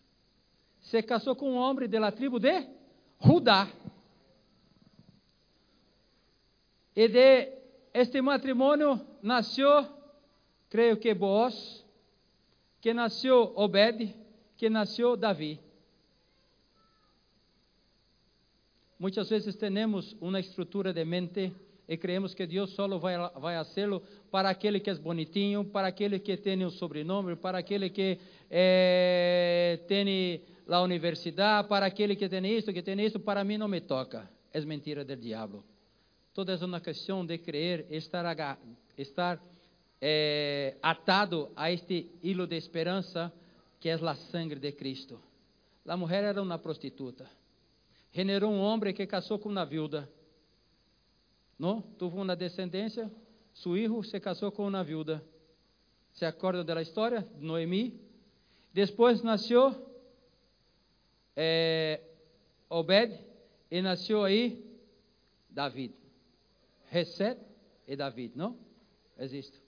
Se 0.80 1.02
casou 1.02 1.36
com 1.36 1.52
um 1.52 1.56
homem 1.56 1.88
de 1.88 1.98
la 1.98 2.10
tribo 2.10 2.40
de 2.40 2.66
Judá. 3.20 3.68
E 6.94 7.08
de 7.08 7.61
este 7.92 8.22
matrimônio 8.22 9.00
nasceu, 9.22 9.86
creio 10.70 10.96
que 10.96 11.12
Boaz, 11.14 11.84
que 12.80 12.94
nasceu 12.94 13.52
Obed, 13.54 14.14
que 14.56 14.70
nasceu 14.70 15.16
Davi. 15.16 15.60
Muitas 18.98 19.28
vezes 19.28 19.56
temos 19.56 20.16
uma 20.20 20.38
estrutura 20.38 20.92
de 20.92 21.04
mente 21.04 21.52
e 21.88 21.96
creemos 21.96 22.34
que 22.34 22.46
Deus 22.46 22.70
só 22.70 22.86
vai, 22.98 23.18
vai 23.18 23.56
fazê-lo 23.56 24.00
para 24.30 24.48
aquele 24.48 24.80
que 24.80 24.90
é 24.90 24.94
bonitinho, 24.94 25.64
para 25.64 25.88
aquele 25.88 26.18
que 26.20 26.36
tem 26.36 26.64
um 26.64 26.70
sobrenome, 26.70 27.36
para 27.36 27.58
aquele 27.58 27.90
que 27.90 28.18
eh, 28.48 29.80
tem 29.88 30.40
a 30.68 30.80
universidade, 30.80 31.68
para 31.68 31.86
aquele 31.86 32.14
que 32.16 32.28
tem 32.28 32.46
isso, 32.56 32.72
que 32.72 32.80
tem 32.80 32.98
isso, 33.04 33.18
para 33.18 33.44
mim 33.44 33.58
não 33.58 33.68
me 33.68 33.80
toca. 33.80 34.30
É 34.52 34.60
mentira 34.60 35.04
do 35.04 35.16
diabo. 35.16 35.71
Toda 36.34 36.54
é 36.54 36.64
uma 36.64 36.80
questão 36.80 37.26
de 37.26 37.36
crer, 37.36 37.86
estar, 37.90 38.58
estar 38.96 39.42
é, 40.00 40.76
atado 40.82 41.52
a 41.54 41.70
este 41.70 42.10
hilo 42.22 42.46
de 42.46 42.56
esperança 42.56 43.30
que 43.78 43.88
é 43.88 43.94
a 43.94 44.14
sangre 44.14 44.58
de 44.58 44.72
Cristo. 44.72 45.20
A 45.86 45.96
mulher 45.96 46.24
era 46.24 46.40
uma 46.40 46.58
prostituta. 46.58 47.28
Generou 48.12 48.50
um 48.50 48.60
homem 48.60 48.94
que 48.94 49.06
casou 49.06 49.38
com 49.38 49.48
uma 49.48 49.66
viúva. 49.66 50.08
Não? 51.58 51.82
Tuvo 51.98 52.22
uma 52.22 52.34
descendência. 52.34 53.10
Seu 53.52 53.74
filho 53.74 54.02
se 54.02 54.18
casou 54.18 54.50
com 54.50 54.66
uma 54.66 54.82
viúva. 54.82 55.22
Se 56.12 56.24
acorda 56.24 56.64
da 56.64 56.80
história? 56.80 57.26
Noemi. 57.38 58.00
Depois 58.72 59.22
nasceu 59.22 59.74
é, 61.36 62.00
Obed 62.70 63.18
e 63.70 63.82
nasceu 63.82 64.24
aí 64.24 64.64
David. 65.50 66.01
Reset 66.92 67.38
e 67.86 67.96
David, 67.96 68.32
¿no? 68.34 68.54
Existe. 69.18 69.58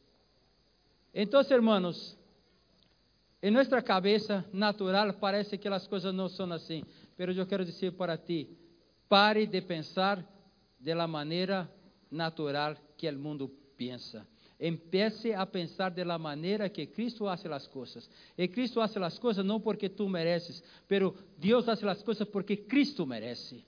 Entonces, 1.13 1.51
hermanos, 1.51 2.19
em 3.43 3.51
nossa 3.51 3.81
cabeça 3.81 4.45
natural 4.53 5.15
parece 5.15 5.57
que 5.57 5.67
as 5.69 5.87
coisas 5.87 6.15
não 6.15 6.29
são 6.29 6.53
assim, 6.53 6.85
mas 7.17 7.37
eu 7.37 7.47
quero 7.47 7.65
dizer 7.65 7.93
para 7.93 8.19
ti, 8.19 8.55
pare 9.09 9.47
de 9.47 9.63
pensar 9.63 10.23
de 10.79 10.95
la 10.95 11.07
maneira 11.07 11.71
natural 12.11 12.77
que 12.95 13.09
o 13.09 13.19
mundo 13.19 13.51
pensa. 13.75 14.27
Empiece 14.61 15.35
a 15.35 15.47
pensar 15.47 15.93
de 15.93 16.05
la 16.05 16.19
manera 16.19 16.69
que 16.69 16.91
Cristo 16.91 17.29
hace 17.29 17.49
las 17.49 17.67
cosas. 17.67 18.09
Y 18.37 18.49
Cristo 18.49 18.83
hace 18.83 19.01
las 19.01 19.19
cosas 19.19 19.45
no 19.45 19.61
porque 19.61 19.89
tú 19.89 20.09
mereces, 20.09 20.63
pero 20.87 21.15
Dios 21.39 21.69
hace 21.69 21.87
las 21.87 22.03
cosas 22.03 22.29
porque 22.29 22.67
Cristo 22.67 23.07
merece. 23.07 23.65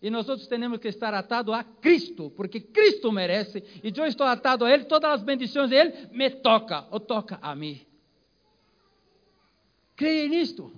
E 0.00 0.10
nós 0.10 0.28
outros 0.28 0.46
temos 0.46 0.78
que 0.78 0.88
estar 0.88 1.12
atados 1.12 1.52
a 1.52 1.64
Cristo, 1.64 2.30
porque 2.36 2.60
Cristo 2.60 3.10
merece. 3.10 3.64
E 3.82 3.92
eu 3.96 4.06
estou 4.06 4.26
atado 4.26 4.64
a 4.64 4.72
Ele, 4.72 4.84
todas 4.84 5.10
as 5.10 5.22
bendições 5.22 5.70
dele 5.70 5.92
me 6.12 6.30
toca, 6.30 6.86
ou 6.90 7.00
toca 7.00 7.38
a 7.42 7.54
mim. 7.54 7.80
Creia 9.96 10.28
nisto. 10.28 10.72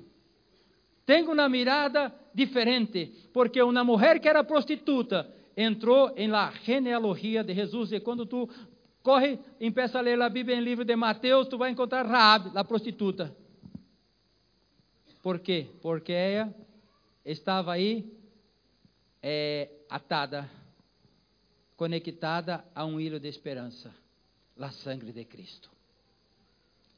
Tenho 1.04 1.32
uma 1.32 1.48
mirada 1.48 2.14
diferente, 2.34 3.12
porque 3.32 3.60
uma 3.60 3.84
mulher 3.84 4.18
que 4.20 4.28
era 4.28 4.42
prostituta 4.42 5.30
entrou 5.54 6.12
em 6.16 6.28
la 6.28 6.50
genealogia 6.64 7.44
de 7.44 7.52
Jesus. 7.52 7.92
E 7.92 8.00
quando 8.00 8.24
tu 8.24 8.48
corre, 9.02 9.38
empieza 9.60 9.98
a 9.98 10.02
ler 10.02 10.20
a 10.22 10.28
Bíblia 10.30 10.56
em 10.56 10.62
livro 10.62 10.84
de 10.84 10.96
Mateus, 10.96 11.48
tu 11.48 11.58
vai 11.58 11.70
encontrar 11.70 12.06
Raab, 12.06 12.52
a 12.54 12.64
prostituta. 12.64 13.36
Por 15.22 15.40
quê? 15.40 15.66
Porque 15.82 16.12
ela 16.12 16.54
estava 17.24 17.72
aí 17.72 18.10
é, 19.22 19.68
atada, 19.88 20.48
conectada 21.76 22.64
a 22.74 22.84
um 22.84 23.00
hilo 23.00 23.18
de 23.18 23.28
esperança, 23.28 23.94
a 24.58 24.70
sangue 24.70 25.12
de 25.12 25.24
Cristo. 25.24 25.70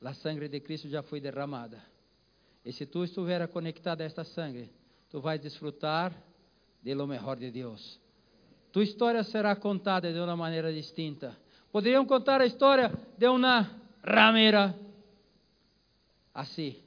A 0.05 0.15
sangue 0.15 0.49
de 0.49 0.61
Cristo 0.61 0.89
já 0.89 1.03
foi 1.03 1.21
derramada. 1.21 1.81
E 2.65 2.73
se 2.73 2.87
tu 2.87 3.05
estiver 3.05 3.47
conectado 3.49 4.01
a 4.01 4.05
esta 4.05 4.25
sangue, 4.25 4.71
tu 5.11 5.21
vais 5.21 5.41
desfrutar 5.41 6.13
de 6.83 6.95
lo 6.95 7.07
melhor 7.07 7.37
de 7.37 7.51
Deus. 7.51 8.01
Tu 8.73 8.83
história 8.83 9.23
será 9.23 9.55
contada 9.55 10.13
de 10.13 10.19
uma 10.19 10.37
maneira 10.37 10.73
distinta. 10.73 11.37
Poderiam 11.71 12.05
contar 12.05 12.41
a 12.41 12.47
história 12.47 12.93
de 13.17 13.29
uma 13.29 13.81
ramera 14.03 14.75
assim, 16.35 16.83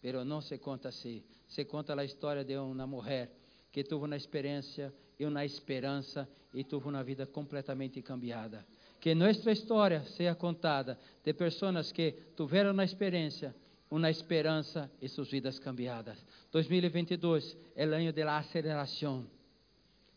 pero 0.00 0.24
não 0.24 0.40
se 0.40 0.58
conta 0.58 0.88
assim. 0.88 1.22
Se 1.48 1.64
conta 1.64 1.98
a 1.98 2.04
história 2.04 2.44
de 2.44 2.56
uma 2.56 2.86
mulher 2.86 3.30
que 3.74 3.82
teve 3.82 4.04
uma 4.04 4.16
experiência 4.16 4.94
e 5.18 5.26
uma 5.26 5.44
esperança 5.44 6.28
e 6.54 6.62
teve 6.62 6.88
uma 6.88 7.02
vida 7.02 7.26
completamente 7.26 8.00
cambiada. 8.00 8.64
Que 9.00 9.16
nossa 9.16 9.50
história 9.50 10.04
seja 10.04 10.32
contada 10.32 10.96
de 11.24 11.34
pessoas 11.34 11.90
que 11.90 12.14
tiveram 12.36 12.70
uma 12.70 12.84
experiência, 12.84 13.52
uma 13.90 14.08
esperança 14.08 14.88
e 15.02 15.08
suas 15.08 15.28
vidas 15.28 15.58
cambiadas. 15.58 16.24
2022 16.52 17.56
é 17.74 17.84
o 17.84 17.92
ano 17.92 18.12
da 18.12 18.38
aceleração. 18.38 19.26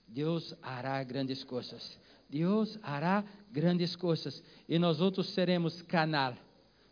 Deus 0.07 0.53
hará 0.61 1.03
grandes 1.03 1.43
coisas. 1.43 1.99
Deus 2.29 2.77
hará 2.83 3.23
grandes 3.51 3.95
coisas 3.95 4.43
e 4.69 4.77
nós 4.77 5.01
outros 5.01 5.31
seremos 5.31 5.81
canal. 5.81 6.35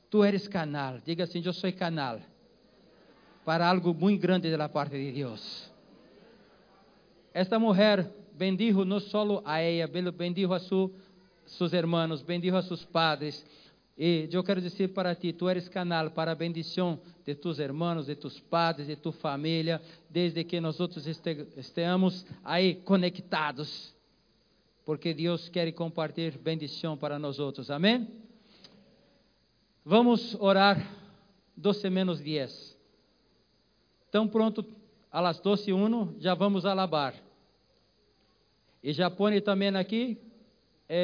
Tu 0.09 0.26
eres 0.26 0.47
canal. 0.47 0.97
Diga 1.05 1.26
assim: 1.26 1.43
Eu 1.45 1.53
sou 1.53 1.72
canal 1.72 2.20
para 3.45 3.70
algo 3.70 3.93
muito 3.93 4.20
grande 4.20 4.49
da 4.57 4.68
parte 4.68 4.97
de 4.97 5.11
Deus. 5.11 5.74
Esta 7.36 7.59
mulher 7.59 8.09
bendijo 8.31 8.86
não 8.86 8.97
só 8.97 9.41
a 9.43 9.59
ela, 9.59 9.91
bendijo 10.09 10.53
a 10.53 10.59
su, 10.59 10.89
seus 11.45 11.73
irmãos, 11.73 12.21
bendijo 12.21 12.55
a 12.55 12.61
seus 12.61 12.86
padres. 12.86 13.45
E 13.97 14.29
eu 14.31 14.41
quero 14.41 14.61
dizer 14.61 14.93
para 14.93 15.13
ti, 15.13 15.33
tu 15.33 15.49
eres 15.49 15.67
canal 15.67 16.09
para 16.11 16.31
a 16.31 16.36
bendição 16.36 16.97
de 17.25 17.36
tus 17.36 17.59
irmãos, 17.59 18.05
de 18.05 18.15
tus 18.15 18.39
padres, 18.39 18.88
de 18.88 18.95
tu 18.95 19.11
família, 19.11 19.81
desde 20.09 20.45
que 20.45 20.61
nós 20.61 20.79
outros 20.79 21.05
este, 21.05 21.45
estejamos 21.57 22.25
aí 22.41 22.75
conectados. 22.75 23.93
Porque 24.86 25.13
Deus 25.13 25.49
quer 25.49 25.69
compartilhar 25.73 26.38
bendição 26.38 26.95
para 26.95 27.19
nós 27.19 27.38
outros. 27.38 27.69
Amém? 27.69 28.07
Vamos 29.83 30.38
orar 30.39 30.89
12 31.57 31.89
menos 31.89 32.21
10. 32.21 32.77
Tão 34.09 34.25
pronto, 34.25 34.65
às 35.24 35.39
12 35.39 35.70
e 35.70 35.74
1, 35.74 36.16
já 36.20 36.34
vamos 36.34 36.66
alabar. 36.66 37.13
E 38.84 38.91
já 38.91 39.09
põe 39.09 39.39
também 39.39 39.70
aqui 39.70 40.18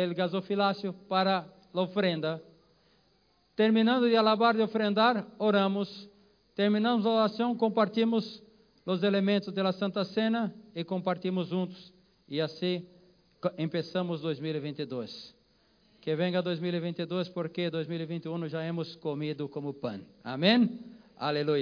o 0.10 0.14
gasofilácio 0.14 0.94
para 1.08 1.48
a 1.74 1.82
ofrenda. 1.82 2.44
Terminando 3.56 4.10
de 4.10 4.16
alabar 4.16 4.56
e 4.56 4.62
ofrendar, 4.62 5.26
oramos. 5.40 6.10
Terminamos 6.56 7.06
a 7.06 7.10
oração, 7.10 7.56
compartimos 7.56 8.44
os 8.86 9.02
elementos 9.02 9.54
da 9.54 9.72
Santa 9.72 10.04
Cena 10.04 10.54
e 10.76 10.84
compartimos 10.84 11.48
juntos. 11.48 11.94
E 12.28 12.42
assim 12.42 12.86
começamos 13.40 14.22
2022. 14.22 15.34
Que 16.02 16.16
venga 16.16 16.42
2022, 16.42 17.30
porque 17.30 17.70
2021 17.70 18.50
já 18.50 18.64
hemos 18.66 18.96
comido 18.96 19.48
como 19.48 19.74
pão. 19.74 20.02
Amém? 20.24 20.80
Aleluia. 21.16 21.60